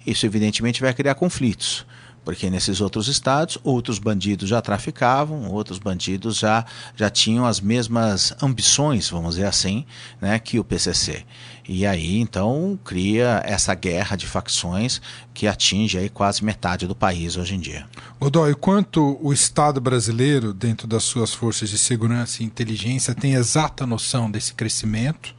Isso, 0.06 0.25
evidentemente, 0.25 0.80
vai 0.80 0.94
criar 0.94 1.14
conflitos 1.14 1.87
porque 2.28 2.50
nesses 2.50 2.82
outros 2.82 3.08
estados 3.08 3.56
outros 3.64 3.99
bandidos 3.99 4.50
já 4.50 4.61
traficavam, 4.61 5.50
outros 5.50 5.78
bandidos 5.78 6.37
já, 6.37 6.62
já 6.94 7.08
tinham 7.08 7.47
as 7.47 7.58
mesmas 7.58 8.35
ambições, 8.42 9.08
vamos 9.08 9.37
dizer 9.37 9.47
assim, 9.47 9.87
né, 10.20 10.38
que 10.38 10.58
o 10.58 10.64
PCC. 10.64 11.25
E 11.66 11.87
aí 11.87 12.18
então 12.18 12.78
cria 12.85 13.40
essa 13.47 13.75
guerra 13.75 14.14
de 14.14 14.26
facções 14.26 15.00
que 15.32 15.47
atinge 15.47 15.97
aí 15.97 16.11
quase 16.11 16.44
metade 16.44 16.87
do 16.87 16.94
país 16.94 17.38
hoje 17.38 17.54
em 17.54 17.61
dia. 17.61 17.87
Godoy, 18.20 18.54
quanto 18.54 19.18
o 19.23 19.32
Estado 19.32 19.80
brasileiro, 19.80 20.52
dentro 20.52 20.87
das 20.87 21.04
suas 21.04 21.32
forças 21.32 21.70
de 21.70 21.78
segurança 21.78 22.42
e 22.42 22.47
inteligência, 22.47 23.14
tem 23.14 23.32
exata 23.32 23.87
noção 23.87 24.30
desse 24.30 24.52
crescimento? 24.52 25.38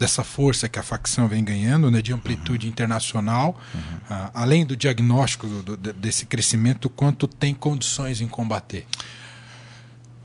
Dessa 0.00 0.24
força 0.24 0.66
que 0.66 0.78
a 0.78 0.82
facção 0.82 1.28
vem 1.28 1.44
ganhando, 1.44 1.90
né, 1.90 2.00
de 2.00 2.10
amplitude 2.10 2.66
uhum. 2.66 2.72
internacional, 2.72 3.60
uhum. 3.74 3.80
Uh, 3.80 4.30
além 4.32 4.64
do 4.64 4.74
diagnóstico 4.74 5.46
do, 5.46 5.76
do, 5.76 5.92
desse 5.92 6.24
crescimento, 6.24 6.88
quanto 6.88 7.28
tem 7.28 7.54
condições 7.54 8.22
em 8.22 8.26
combater? 8.26 8.86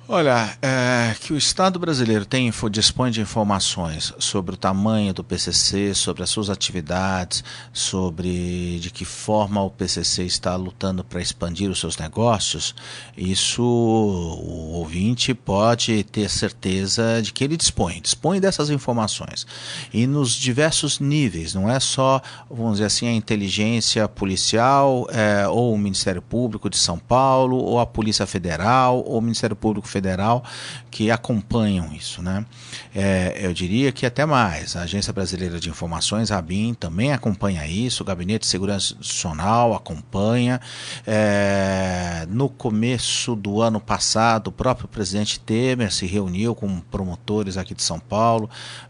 Olha, 0.07 0.55
é, 0.61 1.15
que 1.19 1.33
o 1.33 1.37
Estado 1.37 1.79
brasileiro 1.79 2.25
tem, 2.25 2.51
dispõe 2.69 3.09
de 3.09 3.21
informações 3.21 4.13
sobre 4.19 4.53
o 4.53 4.57
tamanho 4.57 5.11
do 5.15 5.23
PCC, 5.23 5.95
sobre 5.95 6.21
as 6.21 6.29
suas 6.29 6.47
atividades, 6.47 7.43
sobre 7.73 8.77
de 8.79 8.91
que 8.91 9.03
forma 9.03 9.63
o 9.63 9.71
PCC 9.71 10.23
está 10.23 10.55
lutando 10.55 11.03
para 11.03 11.19
expandir 11.19 11.71
os 11.71 11.79
seus 11.79 11.97
negócios, 11.97 12.75
isso 13.17 13.63
o 13.63 14.73
ouvinte 14.73 15.33
pode 15.33 16.03
ter 16.03 16.29
certeza 16.29 17.19
de 17.23 17.33
que 17.33 17.43
ele 17.43 17.57
dispõe, 17.57 17.99
dispõe 17.99 18.39
dessas 18.39 18.69
informações. 18.69 19.47
E 19.91 20.05
nos 20.05 20.35
diversos 20.35 20.99
níveis, 20.99 21.55
não 21.55 21.67
é 21.67 21.79
só, 21.79 22.21
vamos 22.47 22.73
dizer 22.73 22.85
assim, 22.85 23.07
a 23.07 23.11
inteligência 23.13 24.07
policial, 24.07 25.07
é, 25.09 25.47
ou 25.47 25.73
o 25.73 25.77
Ministério 25.79 26.21
Público 26.21 26.69
de 26.69 26.77
São 26.77 26.99
Paulo, 26.99 27.57
ou 27.57 27.79
a 27.79 27.87
Polícia 27.87 28.27
Federal, 28.27 29.03
ou 29.03 29.17
o 29.17 29.21
Ministério 29.21 29.55
Público 29.55 29.94
Federal 29.95 30.43
que 30.91 31.09
acompanham 31.09 31.93
isso. 31.93 32.21
Né? 32.21 32.45
É, 32.93 33.39
eu 33.39 33.53
diria 33.53 33.93
que 33.93 34.05
até 34.05 34.25
mais. 34.25 34.75
A 34.75 34.81
Agência 34.81 35.13
Brasileira 35.13 35.57
de 35.57 35.69
Informações, 35.69 36.31
a 36.31 36.37
ABIN, 36.37 36.73
também 36.73 37.13
acompanha 37.13 37.65
isso, 37.65 38.03
o 38.03 38.05
Gabinete 38.05 38.41
de 38.41 38.47
Segurança 38.47 38.93
Institucional 38.93 39.73
acompanha. 39.73 40.59
É, 41.07 42.27
no 42.29 42.49
começo 42.49 43.37
do 43.37 43.61
ano 43.61 43.79
passado, 43.79 44.47
o 44.47 44.51
próprio 44.51 44.89
presidente 44.89 45.39
Temer 45.39 45.93
se 45.93 46.05
reuniu 46.05 46.53
com 46.53 46.81
promotores 46.81 47.55
aqui 47.55 47.73
de 47.73 47.83
São 47.83 47.99
Paulo 47.99 48.49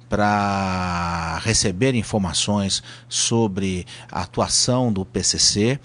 para 0.10 1.40
receber 1.44 1.94
informações 1.94 2.82
sobre 3.08 3.86
a 4.12 4.22
atuação 4.22 4.92
do 4.92 5.06
PCC. 5.06 5.80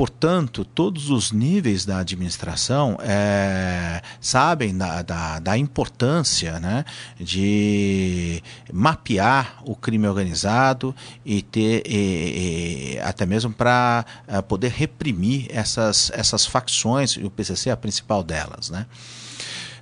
Portanto, 0.00 0.64
todos 0.64 1.10
os 1.10 1.30
níveis 1.30 1.84
da 1.84 1.98
administração 1.98 2.96
é, 3.02 4.00
sabem 4.18 4.74
da, 4.74 5.02
da, 5.02 5.38
da, 5.38 5.58
importância 5.58 6.58
né, 6.58 6.86
de 7.18 8.42
mapear 8.72 9.60
o 9.62 9.76
crime 9.76 10.08
organizado 10.08 10.96
e 11.22 11.42
ter 11.42 11.82
e, 11.86 12.94
e, 12.94 12.98
até 13.00 13.26
mesmo 13.26 13.52
para 13.52 14.06
é, 14.26 14.40
poder 14.40 14.70
reprimir 14.70 15.48
essas, 15.50 16.10
essas 16.14 16.46
facções, 16.46 17.10
e 17.10 17.24
o 17.24 17.30
PCC 17.30 17.68
é 17.68 17.72
a 17.72 17.76
principal 17.76 18.24
delas. 18.24 18.70
Né? 18.70 18.86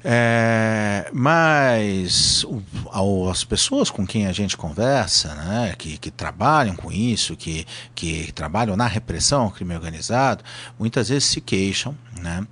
É, 0.05 1.11
mas 1.13 2.45
o, 2.45 3.29
as 3.29 3.45
pessoas 3.45 3.91
com 3.91 4.07
quem 4.07 4.27
a 4.27 4.33
gente 4.33 4.57
conversa, 4.57 5.35
né, 5.35 5.75
que, 5.77 5.99
que 5.99 6.11
trabalham 6.11 6.77
com 6.77 6.93
isso, 6.93 7.37
que, 7.37 7.67
que 7.95 8.33
trabalham 8.33 8.77
na 8.77 8.87
repressão 8.87 9.43
ao 9.43 9.51
crime 9.51 9.75
organizado, 9.75 10.45
muitas 10.79 11.09
vezes 11.09 11.25
se 11.25 11.41
queixam, 11.41 11.97
né? 12.21 12.47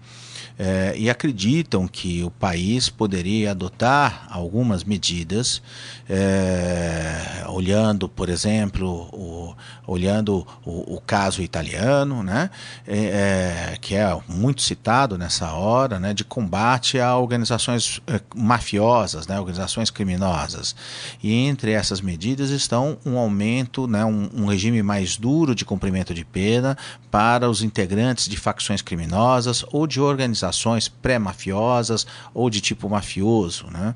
É, 0.58 0.94
e 0.96 1.10
acreditam 1.10 1.86
que 1.86 2.22
o 2.22 2.30
país 2.30 2.88
poderia 2.88 3.50
adotar 3.50 4.26
algumas 4.30 4.84
medidas, 4.84 5.60
é, 6.08 7.44
olhando, 7.48 8.08
por 8.08 8.28
exemplo, 8.28 8.88
o, 9.12 9.54
olhando 9.86 10.46
o, 10.64 10.96
o, 10.96 11.00
caso 11.00 11.42
italiano, 11.42 12.22
né, 12.22 12.50
é 12.86 13.76
que 13.80 13.94
é 13.94 14.18
muito 14.28 14.62
citado 14.62 15.18
nessa 15.18 15.52
hora, 15.52 16.00
né, 16.00 16.14
de 16.14 16.24
combate 16.24 16.98
a 16.98 17.16
organizações 17.16 18.00
mafiosas, 18.34 19.26
né, 19.26 19.38
organizações 19.38 19.90
criminosas. 19.90 20.74
E 21.22 21.32
entre 21.32 21.72
essas 21.72 22.00
medidas 22.00 22.50
estão 22.50 22.96
um 23.04 23.18
aumento, 23.18 23.86
né, 23.86 24.04
um, 24.04 24.30
um 24.34 24.46
regime 24.46 24.82
mais 24.82 25.16
duro 25.16 25.54
de 25.54 25.64
cumprimento 25.64 26.14
de 26.14 26.24
pena 26.24 26.78
para 27.10 27.48
os 27.50 27.62
integrantes 27.62 28.28
de 28.28 28.36
facções 28.36 28.80
criminosas 28.80 29.64
ou 29.70 29.86
de 29.86 30.00
organizações 30.00 30.45
organizações 30.46 30.88
pré-mafiosas 30.88 32.06
ou 32.32 32.48
de 32.48 32.60
tipo 32.60 32.88
mafioso. 32.88 33.66
Né? 33.70 33.94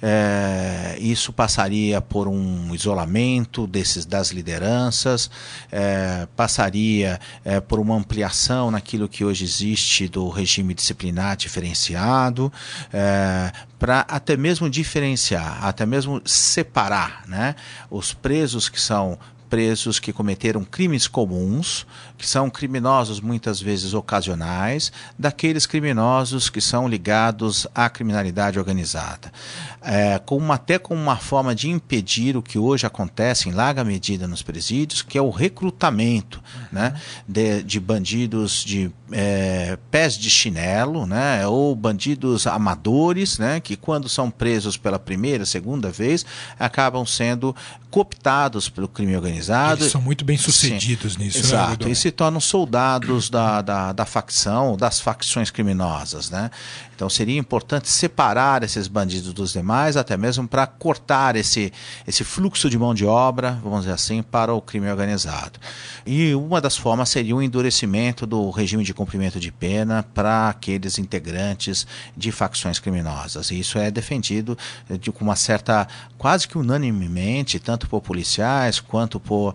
É, 0.00 0.96
isso 1.00 1.32
passaria 1.32 2.00
por 2.00 2.28
um 2.28 2.74
isolamento 2.74 3.66
desses, 3.66 4.04
das 4.04 4.30
lideranças, 4.30 5.30
é, 5.70 6.26
passaria 6.36 7.20
é, 7.44 7.60
por 7.60 7.78
uma 7.78 7.96
ampliação 7.96 8.70
naquilo 8.70 9.08
que 9.08 9.24
hoje 9.24 9.44
existe 9.44 10.08
do 10.08 10.28
regime 10.28 10.74
disciplinar 10.74 11.36
diferenciado, 11.36 12.52
é, 12.92 13.52
para 13.78 14.00
até 14.00 14.36
mesmo 14.36 14.68
diferenciar, 14.68 15.64
até 15.64 15.86
mesmo 15.86 16.20
separar 16.24 17.22
né, 17.26 17.54
os 17.90 18.12
presos 18.12 18.68
que 18.68 18.80
são 18.80 19.18
presos 19.48 19.98
que 19.98 20.12
cometeram 20.12 20.62
crimes 20.62 21.08
comuns, 21.08 21.86
que 22.18 22.26
são 22.26 22.50
criminosos 22.50 23.20
muitas 23.20 23.60
vezes 23.60 23.94
ocasionais, 23.94 24.92
daqueles 25.16 25.64
criminosos 25.64 26.50
que 26.50 26.60
são 26.60 26.88
ligados 26.88 27.66
à 27.72 27.88
criminalidade 27.88 28.58
organizada. 28.58 29.32
É, 29.80 30.18
com 30.18 30.52
até 30.52 30.78
com 30.78 30.94
uma 30.94 31.16
forma 31.16 31.54
de 31.54 31.70
impedir 31.70 32.36
o 32.36 32.42
que 32.42 32.58
hoje 32.58 32.84
acontece 32.84 33.48
em 33.48 33.52
larga 33.52 33.84
medida 33.84 34.26
nos 34.26 34.42
presídios, 34.42 35.00
que 35.00 35.16
é 35.16 35.22
o 35.22 35.30
recrutamento 35.30 36.42
né, 36.72 36.94
de, 37.26 37.62
de, 37.62 37.78
bandidos 37.78 38.64
de 38.64 38.90
é, 39.12 39.78
pés 39.88 40.18
de 40.18 40.28
chinelo, 40.28 41.06
né, 41.06 41.46
ou 41.46 41.76
bandidos 41.76 42.46
amadores, 42.46 43.38
né, 43.38 43.60
que 43.60 43.76
quando 43.76 44.08
são 44.08 44.30
presos 44.30 44.76
pela 44.76 44.98
primeira, 44.98 45.46
segunda 45.46 45.90
vez, 45.90 46.26
acabam 46.58 47.06
sendo 47.06 47.54
cooptados 47.90 48.68
pelo 48.68 48.88
crime 48.88 49.16
organizado. 49.16 49.82
Eles 49.82 49.92
são 49.92 50.00
muito 50.00 50.24
bem 50.24 50.36
sucedidos 50.36 51.14
Sim, 51.14 51.20
nisso, 51.20 51.38
né, 51.38 51.44
Exato, 51.44 51.86
né, 51.86 51.90
se 52.08 52.12
tornam 52.12 52.40
soldados 52.40 53.28
da, 53.28 53.60
da, 53.60 53.92
da 53.92 54.06
facção, 54.06 54.76
das 54.76 54.98
facções 54.98 55.50
criminosas, 55.50 56.30
né? 56.30 56.50
Então 56.98 57.08
seria 57.08 57.38
importante 57.38 57.88
separar 57.88 58.64
esses 58.64 58.88
bandidos 58.88 59.32
dos 59.32 59.52
demais, 59.52 59.96
até 59.96 60.16
mesmo 60.16 60.48
para 60.48 60.66
cortar 60.66 61.36
esse, 61.36 61.72
esse 62.06 62.24
fluxo 62.24 62.68
de 62.68 62.76
mão 62.76 62.92
de 62.92 63.06
obra, 63.06 63.56
vamos 63.62 63.82
dizer 63.82 63.92
assim, 63.92 64.20
para 64.20 64.52
o 64.52 64.60
crime 64.60 64.90
organizado. 64.90 65.60
E 66.04 66.34
uma 66.34 66.60
das 66.60 66.76
formas 66.76 67.08
seria 67.08 67.36
o 67.36 67.42
endurecimento 67.42 68.26
do 68.26 68.50
regime 68.50 68.82
de 68.82 68.92
cumprimento 68.92 69.38
de 69.38 69.52
pena 69.52 70.04
para 70.12 70.48
aqueles 70.48 70.98
integrantes 70.98 71.86
de 72.16 72.32
facções 72.32 72.80
criminosas. 72.80 73.52
E 73.52 73.60
isso 73.60 73.78
é 73.78 73.92
defendido 73.92 74.58
de, 74.98 75.12
com 75.12 75.22
uma 75.22 75.36
certa, 75.36 75.86
quase 76.16 76.48
que 76.48 76.58
unanimemente, 76.58 77.60
tanto 77.60 77.88
por 77.88 78.00
policiais 78.00 78.80
quanto 78.80 79.20
por 79.20 79.54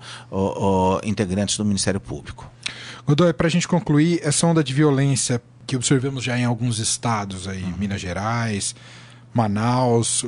integrantes 1.03 1.57
do 1.57 1.65
Ministério 1.65 1.99
Público. 1.99 2.42
Godoy, 3.05 3.33
para 3.33 3.47
a 3.47 3.49
gente 3.49 3.67
concluir, 3.67 4.19
essa 4.23 4.47
onda 4.47 4.63
de 4.63 4.73
violência 4.73 5.41
que 5.67 5.75
observamos 5.75 6.23
já 6.23 6.37
em 6.37 6.45
alguns 6.45 6.79
estados 6.79 7.47
aí, 7.47 7.63
uhum. 7.63 7.73
Minas 7.77 8.01
Gerais, 8.01 8.75
Manaus. 9.33 10.23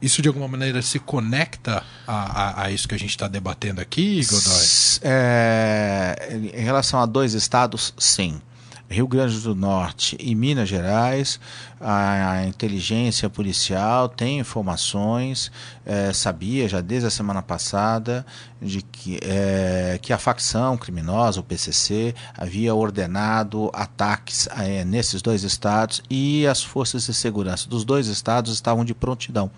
Isso 0.00 0.22
de 0.22 0.28
alguma 0.28 0.48
maneira 0.48 0.80
se 0.80 0.98
conecta 0.98 1.82
a, 2.06 2.14
a, 2.14 2.64
a 2.64 2.70
isso 2.70 2.88
que 2.88 2.94
a 2.94 2.98
gente 2.98 3.10
está 3.10 3.28
debatendo 3.28 3.80
aqui, 3.80 4.24
Godoy? 4.24 4.66
É, 5.02 6.40
em 6.54 6.62
relação 6.62 7.00
a 7.00 7.06
dois 7.06 7.34
estados, 7.34 7.92
sim. 7.98 8.40
Rio 8.90 9.06
Grande 9.06 9.38
do 9.38 9.54
Norte 9.54 10.16
e 10.18 10.34
Minas 10.34 10.68
Gerais, 10.68 11.38
a, 11.80 12.44
inteligência 12.44 13.30
policial 13.30 14.08
tem 14.08 14.40
informações, 14.40 15.52
é, 15.86 16.12
sabia 16.12 16.68
já 16.68 16.80
desde 16.80 17.06
a 17.06 17.10
semana 17.10 17.40
passada 17.40 18.26
de 18.60 18.82
que, 18.82 19.20
é, 19.22 19.96
que 20.02 20.12
a 20.12 20.18
facção 20.18 20.76
criminosa, 20.76 21.38
o 21.38 21.44
PCC, 21.44 22.16
havia 22.36 22.74
ordenado 22.74 23.70
ataques 23.72 24.48
é, 24.58 24.84
nesses 24.84 25.22
dois 25.22 25.44
estados 25.44 26.02
e 26.10 26.44
as 26.48 26.60
forças 26.60 27.06
de 27.06 27.14
segurança 27.14 27.68
dos 27.68 27.84
dois 27.84 28.08
estados 28.08 28.52
estavam 28.52 28.84
de 28.84 28.92
prontidão. 28.92 29.52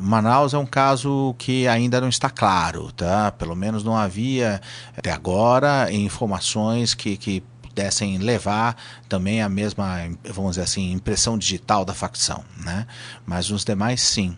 Manaus 0.00 0.54
é 0.54 0.58
um 0.58 0.64
caso 0.64 1.34
que 1.36 1.68
ainda 1.68 2.00
não 2.00 2.08
está 2.08 2.30
claro, 2.30 2.90
tá? 2.92 3.30
Pelo 3.32 3.54
menos 3.54 3.84
não 3.84 3.94
havia 3.94 4.62
até 4.96 5.10
agora 5.10 5.92
informações 5.92 6.94
que, 6.94 7.18
que 7.18 7.42
pudessem 7.72 8.18
levar 8.18 8.76
também 9.08 9.40
a 9.42 9.48
mesma, 9.48 9.98
vamos 10.24 10.52
dizer 10.52 10.62
assim, 10.62 10.92
impressão 10.92 11.38
digital 11.38 11.84
da 11.84 11.94
facção, 11.94 12.44
né? 12.64 12.86
Mas 13.26 13.50
os 13.50 13.64
demais 13.64 14.00
sim. 14.02 14.36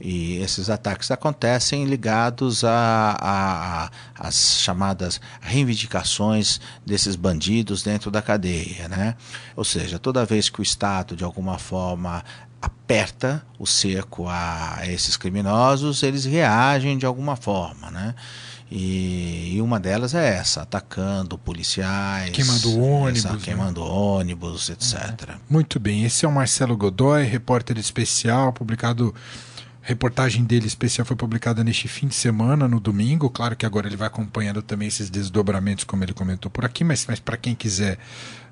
E 0.00 0.38
esses 0.38 0.70
ataques 0.70 1.10
acontecem 1.10 1.84
ligados 1.84 2.62
as 2.64 4.58
chamadas 4.62 5.20
reivindicações 5.42 6.58
desses 6.86 7.14
bandidos 7.14 7.82
dentro 7.82 8.10
da 8.10 8.22
cadeia, 8.22 8.88
né? 8.88 9.14
Ou 9.54 9.62
seja, 9.62 9.98
toda 9.98 10.24
vez 10.24 10.48
que 10.48 10.60
o 10.60 10.62
Estado 10.62 11.14
de 11.14 11.22
alguma 11.22 11.58
forma 11.58 12.24
aperta 12.62 13.44
o 13.58 13.66
cerco 13.66 14.26
a 14.26 14.78
esses 14.84 15.18
criminosos, 15.18 16.02
eles 16.02 16.24
reagem 16.24 16.96
de 16.96 17.04
alguma 17.04 17.36
forma, 17.36 17.90
né? 17.90 18.14
E, 18.70 19.56
e, 19.56 19.60
uma 19.60 19.80
delas 19.80 20.14
é 20.14 20.36
essa, 20.36 20.62
atacando 20.62 21.36
policiais, 21.36 22.30
queimando 22.30 22.80
ônibus, 22.80 23.24
essa, 23.24 23.32
né? 23.34 23.40
queimando 23.42 23.82
ônibus, 23.82 24.70
etc. 24.70 25.30
Muito 25.48 25.80
bem, 25.80 26.04
esse 26.04 26.24
é 26.24 26.28
o 26.28 26.32
Marcelo 26.32 26.76
Godoy, 26.76 27.24
repórter 27.24 27.76
especial, 27.78 28.52
publicado 28.52 29.12
reportagem 29.82 30.44
dele 30.44 30.66
especial 30.66 31.04
foi 31.04 31.16
publicada 31.16 31.64
neste 31.64 31.88
fim 31.88 32.06
de 32.06 32.14
semana, 32.14 32.68
no 32.68 32.78
domingo. 32.78 33.28
Claro 33.30 33.56
que 33.56 33.66
agora 33.66 33.88
ele 33.88 33.96
vai 33.96 34.06
acompanhando 34.06 34.62
também 34.62 34.86
esses 34.86 35.10
desdobramentos, 35.10 35.84
como 35.84 36.04
ele 36.04 36.12
comentou 36.12 36.50
por 36.50 36.64
aqui, 36.64 36.84
mas, 36.84 37.06
mas 37.08 37.18
para 37.18 37.36
quem 37.36 37.54
quiser 37.54 37.98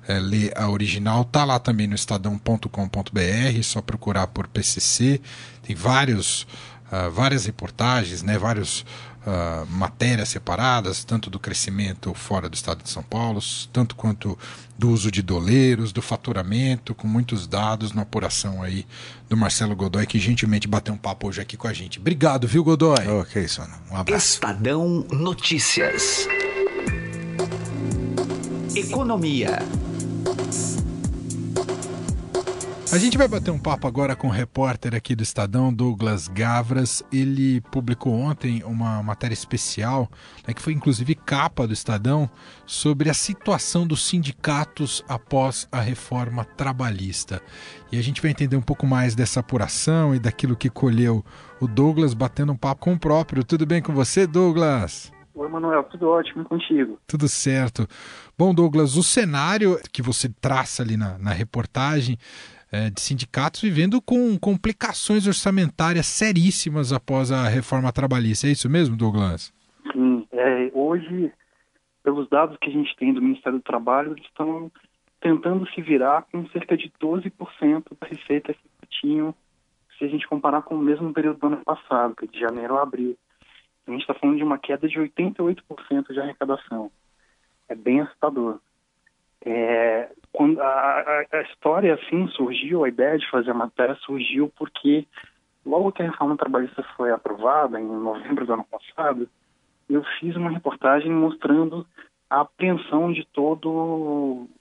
é, 0.07 0.19
ler 0.19 0.51
a 0.57 0.69
original, 0.69 1.23
tá 1.23 1.45
lá 1.45 1.59
também 1.59 1.87
no 1.87 1.95
estadão.com.br, 1.95 3.63
só 3.63 3.81
procurar 3.81 4.27
por 4.27 4.47
PCC. 4.47 5.21
Tem 5.61 5.75
vários, 5.75 6.47
uh, 6.91 7.11
várias 7.11 7.45
reportagens, 7.45 8.23
né, 8.23 8.37
vários 8.37 8.85
uh, 9.29 9.65
matérias 9.67 10.29
separadas, 10.29 11.03
tanto 11.03 11.29
do 11.29 11.39
crescimento 11.39 12.13
fora 12.13 12.49
do 12.49 12.55
estado 12.55 12.83
de 12.83 12.89
São 12.89 13.03
Paulo, 13.03 13.39
tanto 13.71 13.95
quanto 13.95 14.37
do 14.77 14.89
uso 14.89 15.11
de 15.11 15.21
doleiros, 15.21 15.91
do 15.91 16.01
faturamento, 16.01 16.95
com 16.95 17.07
muitos 17.07 17.45
dados 17.45 17.93
na 17.93 18.01
apuração 18.01 18.63
aí 18.63 18.85
do 19.29 19.37
Marcelo 19.37 19.75
Godoy, 19.75 20.05
que 20.05 20.17
gentilmente 20.17 20.67
bateu 20.67 20.93
um 20.93 20.97
papo 20.97 21.27
hoje 21.27 21.41
aqui 21.41 21.55
com 21.55 21.67
a 21.67 21.73
gente. 21.73 21.99
Obrigado, 21.99 22.47
viu, 22.47 22.63
Godoy? 22.63 23.07
Ok, 23.21 23.47
Sônia. 23.47 23.75
Um 23.91 23.97
abraço. 23.97 24.33
Estadão 24.33 25.05
Notícias. 25.11 26.27
Economia. 28.75 29.59
A 32.91 32.97
gente 32.97 33.19
vai 33.19 33.27
bater 33.27 33.51
um 33.51 33.59
papo 33.59 33.85
agora 33.87 34.15
com 34.15 34.27
o 34.27 34.31
repórter 34.31 34.95
aqui 34.95 35.15
do 35.15 35.21
Estadão, 35.21 35.71
Douglas 35.71 36.27
Gavras. 36.27 37.03
Ele 37.13 37.61
publicou 37.61 38.11
ontem 38.11 38.63
uma 38.63 39.03
matéria 39.03 39.33
especial, 39.33 40.09
né, 40.47 40.55
que 40.55 40.61
foi 40.61 40.73
inclusive 40.73 41.13
capa 41.13 41.67
do 41.67 41.73
Estadão, 41.73 42.27
sobre 42.65 43.07
a 43.07 43.13
situação 43.13 43.85
dos 43.85 44.03
sindicatos 44.03 45.05
após 45.07 45.67
a 45.71 45.79
reforma 45.79 46.43
trabalhista. 46.43 47.43
E 47.91 47.99
a 47.99 48.01
gente 48.01 48.23
vai 48.23 48.31
entender 48.31 48.57
um 48.57 48.61
pouco 48.61 48.87
mais 48.87 49.13
dessa 49.13 49.41
apuração 49.41 50.15
e 50.15 50.19
daquilo 50.19 50.55
que 50.55 50.69
colheu 50.69 51.23
o 51.61 51.67
Douglas, 51.67 52.15
batendo 52.15 52.53
um 52.53 52.57
papo 52.57 52.81
com 52.81 52.93
o 52.93 52.99
próprio. 52.99 53.43
Tudo 53.43 53.67
bem 53.67 53.83
com 53.83 53.93
você, 53.93 54.25
Douglas? 54.25 55.13
Oi, 55.35 55.47
Manuel, 55.47 55.83
tudo 55.83 56.09
ótimo 56.09 56.43
contigo. 56.43 56.99
Tudo 57.05 57.29
certo. 57.29 57.87
Bom, 58.35 58.51
Douglas, 58.51 58.97
o 58.97 59.03
cenário 59.03 59.79
que 59.91 60.01
você 60.01 60.27
traça 60.27 60.81
ali 60.81 60.97
na, 60.97 61.19
na 61.19 61.31
reportagem 61.31 62.17
é, 62.71 62.89
de 62.89 63.01
sindicatos 63.01 63.61
vivendo 63.61 64.01
com 64.01 64.37
complicações 64.37 65.27
orçamentárias 65.27 66.05
seríssimas 66.05 66.93
após 66.93 67.31
a 67.31 67.47
reforma 67.47 67.91
trabalhista. 67.91 68.47
É 68.47 68.51
isso 68.51 68.69
mesmo, 68.69 68.95
Douglas? 68.95 69.53
Sim. 69.91 70.27
É, 70.31 70.71
hoje, 70.73 71.31
pelos 72.03 72.29
dados 72.29 72.57
que 72.61 72.69
a 72.69 72.73
gente 72.73 72.95
tem 72.95 73.13
do 73.13 73.21
Ministério 73.21 73.59
do 73.59 73.63
Trabalho, 73.63 74.13
eles 74.13 74.25
estão 74.25 74.71
tentando 75.21 75.67
se 75.71 75.81
virar 75.81 76.23
com 76.31 76.47
cerca 76.49 76.77
de 76.77 76.91
12% 77.01 77.83
da 77.99 78.07
receita 78.07 78.53
que 78.53 78.87
tinham 79.01 79.33
se 79.97 80.05
a 80.05 80.07
gente 80.07 80.27
comparar 80.27 80.61
com 80.61 80.75
o 80.75 80.79
mesmo 80.81 81.13
período 81.13 81.39
do 81.39 81.47
ano 81.47 81.57
passado, 81.57 82.15
que 82.15 82.25
é 82.25 82.27
de 82.27 82.39
janeiro 82.39 82.77
a 82.77 82.83
abril. 82.83 83.17
A 83.85 83.91
gente 83.91 84.01
está 84.01 84.13
falando 84.13 84.37
de 84.37 84.43
uma 84.43 84.57
queda 84.57 84.87
de 84.87 84.97
88% 84.97 86.13
de 86.13 86.19
arrecadação. 86.19 86.91
É 87.67 87.75
bem 87.75 87.99
assustador. 87.99 88.59
É, 89.45 90.09
quando 90.33 90.61
a, 90.61 91.25
a, 91.31 91.41
história 91.43 91.93
assim 91.93 92.27
surgiu, 92.29 92.83
a 92.83 92.89
ideia 92.89 93.17
de 93.17 93.29
fazer 93.29 93.51
a 93.51 93.53
matéria 93.53 93.95
surgiu 93.95 94.51
porque 94.57 95.07
logo 95.65 95.91
que 95.91 96.01
a 96.01 96.05
reforma 96.05 96.35
trabalhista 96.35 96.83
foi 96.95 97.11
aprovada, 97.11 97.79
em 97.79 97.85
novembro 97.85 98.45
do 98.45 98.53
ano 98.53 98.65
passado, 98.65 99.29
eu 99.89 100.03
fiz 100.19 100.35
uma 100.35 100.51
reportagem 100.51 101.11
mostrando 101.11 101.85
a 102.29 102.41
apreensão 102.41 103.11
de 103.11 103.25
todos 103.25 103.71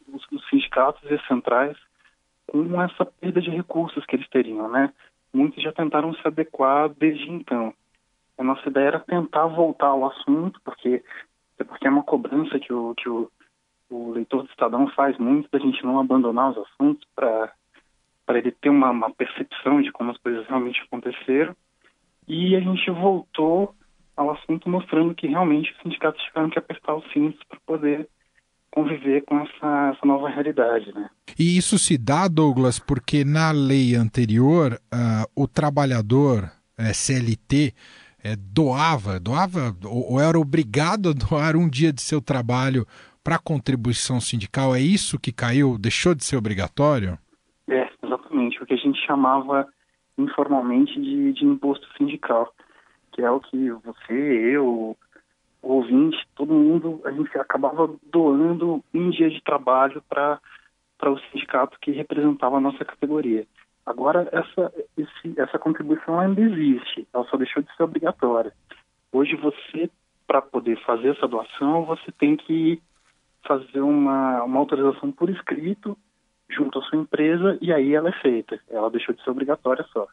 os, 0.09 0.27
os 0.33 0.49
sindicatos 0.49 1.03
e 1.11 1.19
centrais 1.27 1.77
com 2.47 2.81
essa 2.81 3.05
perda 3.05 3.41
de 3.41 3.51
recursos 3.51 4.07
que 4.07 4.17
eles 4.17 4.29
teriam, 4.29 4.71
né? 4.71 4.93
Muitos 5.33 5.62
já 5.62 5.73
tentaram 5.73 6.14
se 6.14 6.27
adequar 6.27 6.88
desde 6.88 7.31
então. 7.31 7.75
A 8.38 8.43
nossa 8.43 8.67
ideia 8.69 8.87
era 8.87 9.01
tentar 9.01 9.47
voltar 9.47 9.88
ao 9.88 10.07
assunto, 10.07 10.59
porque 10.64 11.03
porque 11.67 11.88
é 11.88 11.91
uma 11.91 12.05
cobrança 12.05 12.59
que 12.59 12.73
o, 12.73 12.95
que 12.95 13.09
o 13.09 13.29
o 13.90 14.11
leitor 14.12 14.42
do 14.42 14.51
Estadão 14.51 14.88
faz 14.88 15.16
muito 15.18 15.48
da 15.51 15.59
gente 15.59 15.85
não 15.85 15.98
abandonar 15.98 16.51
os 16.51 16.59
assuntos 16.59 17.07
para 17.14 17.53
para 18.27 18.38
ele 18.38 18.53
ter 18.53 18.68
uma, 18.68 18.90
uma, 18.90 19.11
percepção 19.11 19.81
de 19.81 19.90
como 19.90 20.11
as 20.11 20.18
coisas 20.18 20.46
realmente 20.46 20.79
aconteceram. 20.83 21.57
E 22.29 22.55
a 22.55 22.61
gente 22.61 22.90
voltou 22.90 23.74
ao 24.14 24.31
assunto 24.33 24.68
mostrando 24.68 25.14
que 25.14 25.27
realmente 25.27 25.72
os 25.72 25.81
sindicatos 25.81 26.22
tiveram 26.24 26.51
que 26.51 26.59
apertar 26.59 26.94
os 26.94 27.11
cintos 27.11 27.40
para 27.48 27.59
poder 27.64 28.07
conviver 28.70 29.22
com 29.22 29.38
essa, 29.38 29.94
essa, 29.94 30.07
nova 30.07 30.29
realidade. 30.29 30.92
Né? 30.94 31.09
E 31.38 31.57
isso 31.57 31.79
se 31.79 31.96
dá, 31.96 32.29
Douglas, 32.29 32.79
porque 32.79 33.24
na 33.24 33.51
lei 33.51 33.94
anterior 33.94 34.79
uh, 34.92 35.24
o 35.35 35.48
trabalhador 35.48 36.51
eh, 36.77 36.92
CLT 36.92 37.72
eh, 38.22 38.37
doava, 38.37 39.18
doava 39.18 39.77
ou 39.85 40.20
era 40.20 40.38
obrigado 40.38 41.11
a 41.11 41.12
doar 41.14 41.57
um 41.57 41.68
dia 41.68 41.92
de 41.92 42.03
seu 42.03 42.20
trabalho 42.20 42.87
para 43.23 43.37
a 43.37 43.41
contribuição 43.41 44.21
sindical, 44.21 44.75
é 44.75 44.81
isso 44.81 45.19
que 45.19 45.33
caiu, 45.33 45.79
deixou 45.79 46.15
de 46.15 46.25
ser 46.25 46.37
obrigatório? 46.37 47.19
É, 47.69 47.89
exatamente, 48.03 48.63
o 48.63 48.67
que 48.67 48.75
a 48.75 48.79
gente 48.79 48.99
chamava 49.07 49.67
informalmente 50.17 51.01
de, 51.01 51.33
de 51.33 51.45
imposto 51.45 51.87
sindical, 51.97 52.53
que 53.13 53.23
é 53.23 53.31
o 53.31 53.41
que 53.41 53.71
você, 53.71 54.13
eu, 54.13 54.97
o 55.63 55.73
ouvinte, 55.73 56.17
todo 56.35 56.55
mundo, 56.55 57.01
a 57.05 57.11
gente 57.11 57.37
acabava 57.39 57.91
doando 58.11 58.83
um 58.95 59.11
dia 59.11 59.31
de 59.31 59.43
trabalho 59.43 60.03
para 60.09 60.41
para 60.99 61.13
o 61.13 61.21
sindicato 61.31 61.79
que 61.81 61.93
representava 61.93 62.57
a 62.57 62.61
nossa 62.61 62.85
categoria. 62.85 63.47
Agora, 63.87 64.29
essa, 64.33 64.75
esse, 64.97 65.41
essa 65.41 65.57
contribuição 65.57 66.19
ainda 66.19 66.41
existe, 66.41 67.07
ela 67.15 67.25
só 67.31 67.37
deixou 67.37 67.63
de 67.63 67.75
ser 67.77 67.85
obrigatória. 67.85 68.53
Hoje 69.13 69.37
você 69.37 69.89
para 70.27 70.43
poder 70.43 70.79
fazer 70.85 71.17
essa 71.17 71.27
doação, 71.27 71.87
você 71.87 72.13
tem 72.13 72.37
que 72.37 72.83
fazer 73.49 73.81
uma, 73.81 74.45
uma 74.45 74.61
autorização 74.61 75.11
por 75.11 75.31
escrito 75.31 75.97
junto 76.51 76.79
à 76.79 76.83
sua 76.83 77.01
empresa 77.01 77.59
e 77.61 77.73
aí 77.73 77.95
ela 77.95 78.11
é 78.11 78.21
feita. 78.21 78.61
Ela 78.71 78.91
deixou 78.91 79.15
de 79.15 79.25
ser 79.25 79.31
obrigatória 79.31 79.85
só. 79.93 80.07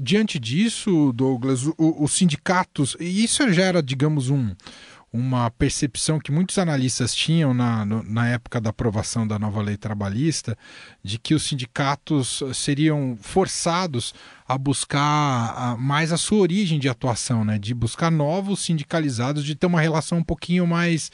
Diante 0.00 0.38
disso, 0.38 1.12
Douglas, 1.12 1.70
os 1.78 2.12
sindicatos, 2.12 2.96
e 3.00 3.24
isso 3.24 3.50
já 3.52 3.62
era, 3.62 3.82
digamos, 3.82 4.28
um, 4.28 4.54
uma 5.12 5.50
percepção 5.50 6.18
que 6.18 6.30
muitos 6.30 6.58
analistas 6.58 7.14
tinham 7.14 7.54
na, 7.54 7.84
na 7.86 8.28
época 8.28 8.60
da 8.60 8.70
aprovação 8.70 9.26
da 9.26 9.38
nova 9.38 9.62
lei 9.62 9.76
trabalhista, 9.76 10.56
de 11.02 11.18
que 11.18 11.34
os 11.34 11.44
sindicatos 11.44 12.42
seriam 12.52 13.16
forçados 13.18 14.12
a 14.46 14.58
buscar 14.58 15.76
mais 15.78 16.12
a 16.12 16.18
sua 16.18 16.38
origem 16.38 16.78
de 16.78 16.88
atuação, 16.88 17.44
né? 17.44 17.58
de 17.58 17.72
buscar 17.72 18.10
novos 18.10 18.60
sindicalizados, 18.60 19.44
de 19.44 19.54
ter 19.54 19.66
uma 19.66 19.80
relação 19.80 20.18
um 20.18 20.24
pouquinho 20.24 20.66
mais 20.66 21.10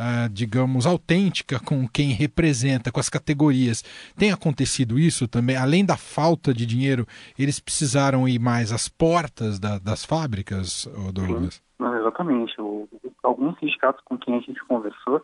Uh, 0.00 0.30
digamos, 0.32 0.86
autêntica 0.86 1.60
com 1.60 1.86
quem 1.86 2.08
representa, 2.12 2.90
com 2.90 2.98
as 2.98 3.10
categorias. 3.10 3.82
Tem 4.16 4.32
acontecido 4.32 4.98
isso 4.98 5.28
também? 5.28 5.58
Além 5.58 5.84
da 5.84 5.94
falta 5.94 6.54
de 6.54 6.64
dinheiro, 6.64 7.06
eles 7.38 7.60
precisaram 7.60 8.26
ir 8.26 8.38
mais 8.38 8.72
às 8.72 8.88
portas 8.88 9.60
da, 9.60 9.78
das 9.78 10.02
fábricas, 10.02 10.88
Douglas? 11.12 11.62
Não, 11.78 11.94
exatamente. 11.98 12.58
O, 12.58 12.88
alguns 13.22 13.58
sindicatos 13.58 14.02
com 14.06 14.16
quem 14.16 14.38
a 14.38 14.40
gente 14.40 14.64
conversou, 14.64 15.22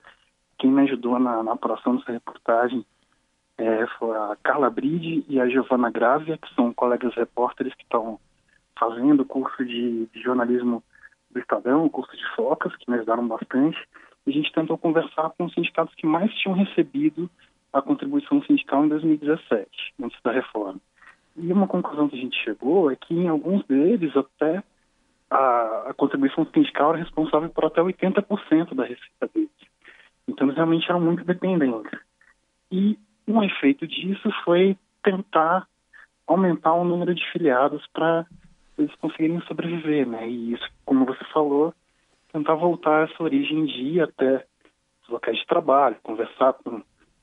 quem 0.59 0.71
me 0.71 0.83
ajudou 0.83 1.19
na, 1.19 1.43
na 1.43 1.53
apuração 1.53 1.97
dessa 1.97 2.13
reportagem 2.13 2.85
é, 3.59 3.87
foi 3.99 4.15
a 4.15 4.37
Carla 4.43 4.69
Bride 4.69 5.25
e 5.27 5.41
a 5.41 5.49
Giovana 5.49 5.91
Gravia, 5.91 6.37
que 6.37 6.55
são 6.55 6.73
colegas 6.75 7.15
repórteres 7.15 7.75
que 7.75 7.83
estão 7.83 8.21
fazendo 8.79 9.21
o 9.23 9.27
curso 9.27 9.65
de, 9.65 10.07
de 10.07 10.23
jornalismo 10.23 10.83
do 11.31 11.41
Estadão, 11.41 11.87
o 11.87 11.91
curso 11.91 12.15
de 12.15 12.25
focas, 12.35 12.77
que 12.77 12.91
me 12.91 12.97
ajudaram 12.97 13.27
bastante 13.27 13.79
a 14.31 14.33
gente 14.33 14.53
tentou 14.53 14.77
conversar 14.77 15.31
com 15.31 15.45
os 15.45 15.55
sindicatos 15.55 15.95
que 15.95 16.07
mais 16.07 16.33
tinham 16.35 16.57
recebido 16.57 17.31
a 17.73 17.83
contribuição 17.83 18.43
sindical 18.43 18.85
em 18.85 18.89
2017, 18.89 19.69
antes 20.03 20.21
da 20.23 20.33
reforma. 20.33 20.81
E 21.37 21.53
uma 21.53 21.69
conclusão 21.69 22.09
que 22.09 22.17
a 22.17 22.21
gente 22.21 22.37
chegou 22.43 22.91
é 22.91 22.97
que 22.97 23.15
em 23.15 23.29
alguns 23.29 23.65
deles 23.67 24.17
até 24.17 24.63
a, 25.31 25.91
a 25.91 25.95
contribuição 25.95 26.47
sindical 26.47 26.91
era 26.91 27.05
responsável 27.05 27.51
por 27.51 27.67
até 27.67 27.81
80% 27.81 28.75
da 28.75 28.85
receita 28.85 29.29
deles. 29.35 29.51
Então 30.27 30.47
eles 30.47 30.57
realmente 30.57 30.89
eram 30.89 31.01
muito 31.01 31.25
dependentes. 31.25 31.99
E 32.73 32.99
um 33.29 33.43
efeito 33.43 33.87
disso 33.87 34.31
foi 34.45 34.77
tentar 35.03 35.67
aumentar 36.27 36.73
o 36.73 36.85
número 36.85 37.15
de 37.15 37.25
filiados 37.31 37.87
para 37.93 38.27
eles 38.79 38.95
conseguirem 38.97 39.41
sobreviver, 39.43 40.07
né? 40.07 40.29
E 40.29 40.53
isso, 40.53 40.69
como 40.85 41.05
você 41.05 41.25
falou, 41.33 41.73
tentar 42.37 42.55
voltar 42.55 43.09
essa 43.09 43.23
origem 43.23 43.65
de 43.65 43.81
ir 43.81 44.03
até 44.03 44.45
os 45.03 45.09
locais 45.09 45.39
de 45.39 45.47
trabalho, 45.47 45.97
conversar 46.03 46.53
com, 46.53 46.83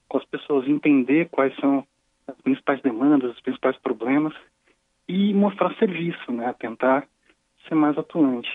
com 0.10 0.18
as 0.18 0.26
pessoas, 0.26 0.68
entender 0.68 1.30
quais 1.30 1.56
são 1.58 1.86
as 2.28 2.36
principais 2.42 2.82
demandas, 2.82 3.32
os 3.32 3.42
principais 3.42 3.78
problemas 3.78 4.34
e 5.08 5.32
mostrar 5.34 5.76
serviço, 5.76 6.32
né? 6.32 6.52
Tentar 6.58 7.08
ser 7.68 7.76
mais 7.76 7.96
atuante. 7.96 8.50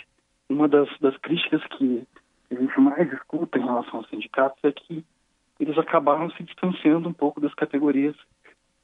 Uma 0.48 0.66
das, 0.66 0.88
das 1.00 1.16
críticas 1.18 1.62
que 1.76 2.04
a 2.50 2.54
gente 2.54 2.80
mais 2.80 3.12
escuta 3.12 3.58
em 3.58 3.64
relação 3.64 4.00
aos 4.00 4.08
sindicatos 4.08 4.58
é 4.64 4.72
que 4.72 5.04
eles 5.60 5.78
acabaram 5.78 6.28
se 6.32 6.42
distanciando 6.42 7.08
um 7.08 7.12
pouco 7.12 7.40
das 7.40 7.54
categorias 7.54 8.16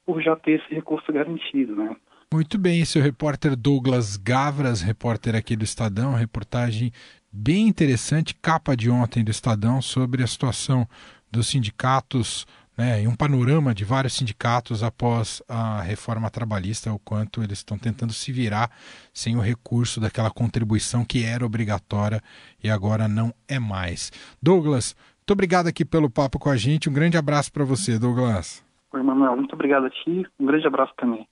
por 0.07 0.23
já 0.23 0.37
ter 0.37 0.61
esse 0.61 0.75
recurso 0.75 1.13
garantido, 1.13 1.75
né? 1.75 1.97
Muito 2.33 2.59
bem, 2.59 2.81
esse 2.81 2.99
é 2.99 3.01
o 3.01 3.05
repórter 3.05 3.57
Douglas 3.57 4.17
Gavras, 4.17 4.83
repórter 4.83 5.35
aqui 5.35 5.57
do 5.57 5.65
Estadão, 5.65 6.15
reportagem 6.15 6.93
bem 7.35 7.67
interessante, 7.67 8.35
capa 8.35 8.77
de 8.77 8.89
ontem 8.89 9.25
do 9.25 9.31
Estadão, 9.31 9.83
sobre 9.83 10.23
a 10.23 10.27
situação 10.27 10.87
dos 11.31 11.49
sindicatos 11.49 12.47
né, 12.77 13.03
e 13.03 13.09
um 13.09 13.15
panorama 13.15 13.75
de 13.75 13.85
vários 13.85 14.15
sindicatos 14.15 14.83
após 14.83 15.43
a 15.49 15.81
reforma 15.81 16.31
trabalhista, 16.31 16.93
o 16.93 16.99
quanto 16.99 17.43
eles 17.43 17.59
estão 17.59 17.79
tentando 17.79 18.13
se 18.13 18.33
virar 18.33 18.71
sem 19.13 19.37
o 19.37 19.41
recurso 19.41 20.01
daquela 20.01 20.31
contribuição 20.31 21.05
que 21.05 21.25
era 21.25 21.45
obrigatória 21.45 22.21
e 22.63 22.71
agora 22.71 23.09
não 23.09 23.33
é 23.49 23.59
mais. 23.59 24.13
Douglas, 24.43 24.97
muito 25.19 25.33
obrigado 25.33 25.67
aqui 25.67 25.85
pelo 25.85 26.11
papo 26.11 26.39
com 26.39 26.51
a 26.51 26.57
gente. 26.57 26.89
Um 26.89 26.93
grande 26.93 27.17
abraço 27.17 27.53
para 27.53 27.65
você, 27.65 27.99
Douglas. 27.99 28.65
Oi, 28.93 29.03
Manuel. 29.03 29.37
Muito 29.37 29.55
obrigado 29.55 29.87
a 29.87 29.91
ti. 29.91 30.27
Um 30.39 30.47
grande 30.47 30.67
abraço 30.67 30.93
também. 30.97 31.27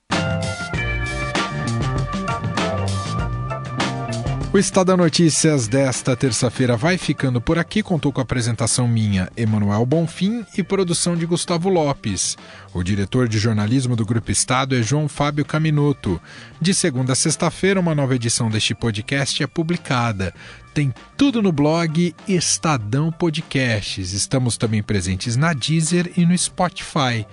O 4.55 4.59
Estado 4.59 4.95
Notícias 4.99 5.67
desta 5.67 6.15
terça-feira 6.15 6.77
vai 6.77 6.99
ficando 6.99 7.41
por 7.41 7.59
aqui. 7.59 7.83
Contou 7.83 8.12
com 8.12 8.21
a 8.21 8.23
apresentação 8.23 8.87
minha, 8.87 9.31
Emanuel 9.35 9.87
Bonfim, 9.87 10.45
e 10.55 10.62
produção 10.62 11.17
de 11.17 11.25
Gustavo 11.25 11.71
Lopes. 11.71 12.37
O 12.75 12.83
diretor 12.83 13.29
de 13.29 13.38
jornalismo 13.38 13.97
do 13.97 14.05
Grupo 14.05 14.31
Estado 14.31 14.77
é 14.77 14.83
João 14.83 15.09
Fábio 15.09 15.43
Caminoto. 15.43 16.21
De 16.61 16.75
segunda 16.75 17.15
a 17.15 17.17
sexta-feira, 17.17 17.81
uma 17.81 17.95
nova 17.95 18.15
edição 18.15 18.51
deste 18.51 18.75
podcast 18.75 19.43
é 19.43 19.47
publicada. 19.47 20.35
Tem 20.75 20.93
tudo 21.17 21.41
no 21.41 21.51
blog 21.51 22.15
Estadão 22.29 23.11
Podcasts. 23.11 24.12
Estamos 24.12 24.59
também 24.59 24.83
presentes 24.83 25.35
na 25.35 25.55
Deezer 25.55 26.12
e 26.15 26.27
no 26.27 26.37
Spotify. 26.37 27.27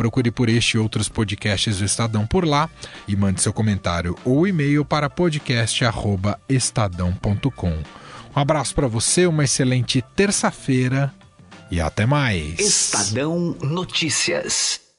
Procure 0.00 0.30
por 0.30 0.48
este 0.48 0.78
e 0.78 0.80
outros 0.80 1.10
podcasts 1.10 1.76
do 1.76 1.84
Estadão 1.84 2.26
por 2.26 2.46
lá 2.46 2.70
e 3.06 3.14
mande 3.14 3.42
seu 3.42 3.52
comentário 3.52 4.16
ou 4.24 4.46
e-mail 4.46 4.82
para 4.82 5.10
podcast@estadão.com. 5.10 7.78
Um 8.34 8.40
abraço 8.40 8.74
para 8.74 8.88
você, 8.88 9.26
uma 9.26 9.44
excelente 9.44 10.02
terça-feira 10.16 11.12
e 11.70 11.82
até 11.82 12.06
mais. 12.06 12.58
Estadão 12.58 13.54
Notícias. 13.60 14.89